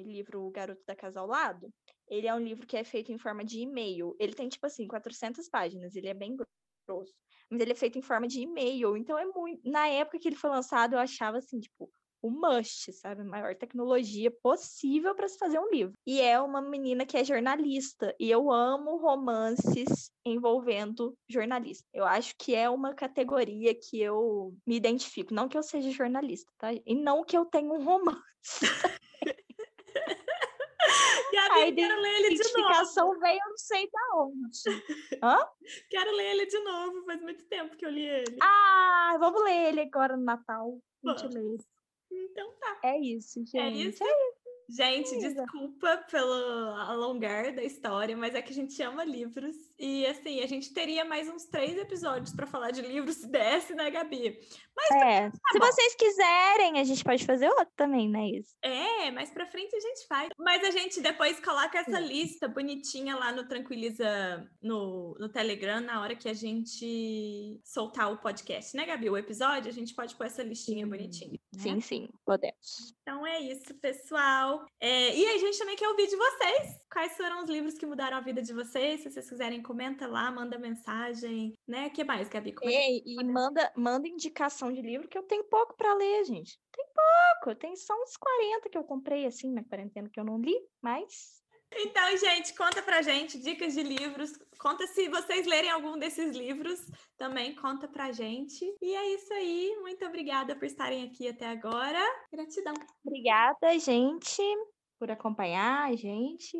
livro, 0.04 0.42
O 0.42 0.50
Garoto 0.50 0.82
da 0.86 0.96
Casa 0.96 1.20
ao 1.20 1.26
Lado, 1.26 1.72
ele 2.08 2.26
é 2.26 2.34
um 2.34 2.40
livro 2.40 2.66
que 2.66 2.76
é 2.76 2.84
feito 2.84 3.12
em 3.12 3.18
forma 3.18 3.44
de 3.44 3.60
e-mail. 3.60 4.16
Ele 4.18 4.34
tem, 4.34 4.48
tipo 4.48 4.66
assim, 4.66 4.86
400 4.86 5.48
páginas, 5.48 5.94
ele 5.94 6.08
é 6.08 6.14
bem 6.14 6.36
grosso. 6.86 7.14
Mas 7.48 7.60
ele 7.60 7.72
é 7.72 7.76
feito 7.76 7.98
em 7.98 8.02
forma 8.02 8.26
de 8.26 8.40
e-mail, 8.40 8.96
então 8.96 9.18
é 9.18 9.24
muito. 9.26 9.60
Na 9.64 9.86
época 9.88 10.18
que 10.18 10.28
ele 10.28 10.36
foi 10.36 10.50
lançado, 10.50 10.94
eu 10.94 10.98
achava 10.98 11.38
assim, 11.38 11.60
tipo, 11.60 11.90
o 12.22 12.30
must, 12.30 12.92
sabe? 12.92 13.22
A 13.22 13.24
maior 13.24 13.54
tecnologia 13.56 14.30
possível 14.30 15.14
para 15.14 15.28
se 15.28 15.36
fazer 15.38 15.58
um 15.58 15.68
livro. 15.68 15.92
E 16.06 16.20
é 16.20 16.40
uma 16.40 16.62
menina 16.62 17.04
que 17.04 17.16
é 17.16 17.24
jornalista. 17.24 18.14
E 18.18 18.30
eu 18.30 18.50
amo 18.50 18.96
romances 18.96 20.10
envolvendo 20.24 21.16
jornalista. 21.28 21.84
Eu 21.92 22.04
acho 22.04 22.34
que 22.38 22.54
é 22.54 22.70
uma 22.70 22.94
categoria 22.94 23.74
que 23.74 24.00
eu 24.00 24.54
me 24.66 24.76
identifico. 24.76 25.34
Não 25.34 25.48
que 25.48 25.58
eu 25.58 25.62
seja 25.62 25.90
jornalista, 25.90 26.50
tá? 26.58 26.68
E 26.72 26.94
não 26.94 27.24
que 27.24 27.36
eu 27.36 27.44
tenha 27.44 27.70
um 27.72 27.82
romance. 27.82 28.20
Gabi, 31.32 31.60
A 31.60 31.74
quero 31.74 32.00
ler 32.02 32.14
ele 32.18 32.28
de 32.28 32.36
novo. 32.36 32.50
identificação 32.50 33.18
veio, 33.18 33.38
eu 33.42 33.48
não 33.48 33.56
sei 33.56 33.88
da 33.90 34.16
onde. 34.16 35.48
Quero 35.88 36.12
ler 36.12 36.26
ele 36.32 36.46
de 36.46 36.58
novo. 36.60 37.04
Faz 37.04 37.22
muito 37.22 37.44
tempo 37.46 37.76
que 37.76 37.86
eu 37.86 37.90
li 37.90 38.04
ele. 38.04 38.36
Ah, 38.40 39.16
vamos 39.18 39.42
ler 39.42 39.68
ele 39.68 39.80
agora 39.80 40.16
no 40.16 40.24
Natal. 40.24 40.78
A 41.06 41.14
Vamos. 41.14 41.34
lê. 41.34 41.56
Então 42.32 42.52
tá. 42.58 42.80
É 42.82 42.98
isso, 42.98 43.44
gente. 43.44 43.58
É 43.58 43.70
isso. 43.70 44.04
Gente, 44.68 45.10
Beleza. 45.10 45.34
desculpa 45.34 45.98
pelo 46.10 46.32
alongar 46.76 47.54
da 47.54 47.62
história, 47.62 48.16
mas 48.16 48.34
é 48.34 48.40
que 48.40 48.52
a 48.52 48.54
gente 48.54 48.80
ama 48.82 49.04
livros. 49.04 49.54
E 49.78 50.06
assim, 50.06 50.40
a 50.40 50.46
gente 50.46 50.72
teria 50.72 51.04
mais 51.04 51.28
uns 51.28 51.44
três 51.44 51.76
episódios 51.76 52.32
para 52.32 52.46
falar 52.46 52.70
de 52.70 52.80
livros 52.80 53.16
se 53.16 53.26
desse, 53.28 53.74
né, 53.74 53.90
Gabi? 53.90 54.40
É, 54.92 55.30
se 55.30 55.58
bom. 55.58 55.66
vocês 55.66 55.94
quiserem, 55.94 56.78
a 56.78 56.84
gente 56.84 57.04
pode 57.04 57.24
fazer 57.24 57.48
outro 57.48 57.72
também, 57.76 58.08
né? 58.08 58.26
Isso. 58.28 58.50
É, 58.62 59.10
mais 59.10 59.30
pra 59.30 59.46
frente 59.46 59.74
a 59.74 59.80
gente 59.80 60.06
faz. 60.06 60.28
Mas 60.38 60.64
a 60.64 60.70
gente 60.70 61.00
depois 61.00 61.38
coloca 61.40 61.78
essa 61.78 61.98
Sim. 61.98 62.06
lista 62.06 62.48
bonitinha 62.48 63.16
lá 63.16 63.32
no 63.32 63.46
Tranquiliza 63.46 64.46
no, 64.60 65.16
no 65.18 65.28
Telegram 65.28 65.80
na 65.80 66.00
hora 66.00 66.16
que 66.16 66.28
a 66.28 66.34
gente 66.34 67.60
soltar 67.64 68.12
o 68.12 68.18
podcast, 68.18 68.76
né, 68.76 68.84
Gabi? 68.84 69.08
O 69.08 69.16
episódio, 69.16 69.70
a 69.70 69.74
gente 69.74 69.94
pode 69.94 70.14
pôr 70.14 70.26
essa 70.26 70.42
listinha 70.42 70.86
bonitinha. 70.86 71.32
né? 71.32 71.62
Sim, 71.62 71.80
sim, 71.80 72.08
podemos. 72.24 72.94
Então 73.02 73.26
é 73.26 73.40
isso, 73.40 73.74
pessoal. 73.80 74.64
É, 74.80 75.14
e 75.14 75.26
a 75.26 75.38
gente 75.38 75.58
também 75.58 75.76
quer 75.76 75.88
ouvir 75.88 76.06
de 76.06 76.16
vocês. 76.16 76.81
Quais 76.92 77.16
foram 77.16 77.42
os 77.42 77.48
livros 77.48 77.78
que 77.78 77.86
mudaram 77.86 78.18
a 78.18 78.20
vida 78.20 78.42
de 78.42 78.52
vocês? 78.52 79.00
Se 79.00 79.10
vocês 79.10 79.26
quiserem, 79.26 79.62
comenta 79.62 80.06
lá, 80.06 80.30
manda 80.30 80.58
mensagem, 80.58 81.54
né? 81.66 81.86
O 81.86 81.90
que 81.90 82.04
mais, 82.04 82.28
Gabi? 82.28 82.52
Como 82.52 82.70
é 82.70 82.74
Ei, 82.74 83.02
e 83.06 83.24
manda, 83.24 83.72
manda 83.74 84.06
indicação 84.06 84.70
de 84.70 84.82
livro 84.82 85.08
que 85.08 85.16
eu 85.16 85.22
tenho 85.22 85.42
pouco 85.44 85.74
para 85.74 85.94
ler, 85.94 86.22
gente. 86.24 86.60
Tem 86.70 86.84
pouco, 86.94 87.58
tenho 87.58 87.76
só 87.78 87.94
uns 87.94 88.14
40 88.18 88.68
que 88.68 88.76
eu 88.76 88.84
comprei 88.84 89.24
assim 89.24 89.50
na 89.50 89.64
quarentena 89.64 90.10
que 90.12 90.20
eu 90.20 90.24
não 90.24 90.38
li, 90.38 90.54
mas 90.82 91.42
Então, 91.74 92.14
gente, 92.18 92.54
conta 92.54 92.82
pra 92.82 93.00
gente 93.00 93.38
dicas 93.38 93.72
de 93.72 93.82
livros. 93.82 94.32
Conta 94.58 94.86
se 94.86 95.08
vocês 95.08 95.46
lerem 95.46 95.70
algum 95.70 95.98
desses 95.98 96.36
livros, 96.36 96.78
também 97.16 97.54
conta 97.54 97.88
pra 97.88 98.12
gente. 98.12 98.64
E 98.82 98.94
é 98.94 99.14
isso 99.14 99.32
aí. 99.32 99.74
Muito 99.80 100.04
obrigada 100.04 100.54
por 100.54 100.66
estarem 100.66 101.04
aqui 101.04 101.26
até 101.26 101.46
agora. 101.46 102.00
Gratidão. 102.30 102.74
obrigada, 103.02 103.78
gente, 103.78 104.42
por 105.02 105.10
acompanhar 105.10 105.90
a 105.90 105.96
gente. 105.96 106.56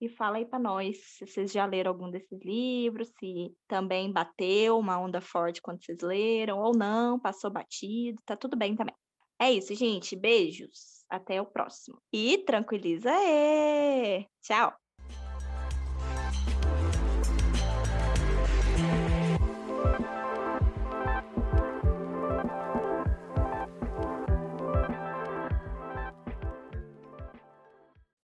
E 0.00 0.08
fala 0.08 0.36
aí 0.36 0.46
para 0.46 0.60
nós 0.60 0.96
se 0.96 1.26
vocês 1.26 1.50
já 1.50 1.66
leram 1.66 1.90
algum 1.90 2.08
desses 2.08 2.40
livros, 2.40 3.10
se 3.18 3.52
também 3.66 4.12
bateu 4.12 4.78
uma 4.78 4.96
onda 4.96 5.20
forte 5.20 5.60
quando 5.60 5.84
vocês 5.84 5.98
leram 6.00 6.60
ou 6.60 6.72
não, 6.72 7.18
passou 7.18 7.50
batido, 7.50 8.22
tá 8.24 8.36
tudo 8.36 8.56
bem 8.56 8.76
também. 8.76 8.94
É 9.40 9.50
isso, 9.50 9.74
gente. 9.74 10.14
Beijos. 10.14 11.04
Até 11.10 11.42
o 11.42 11.46
próximo. 11.46 12.00
E 12.12 12.38
tranquiliza 12.38 13.10
é. 13.10 14.24
Tchau. 14.40 14.79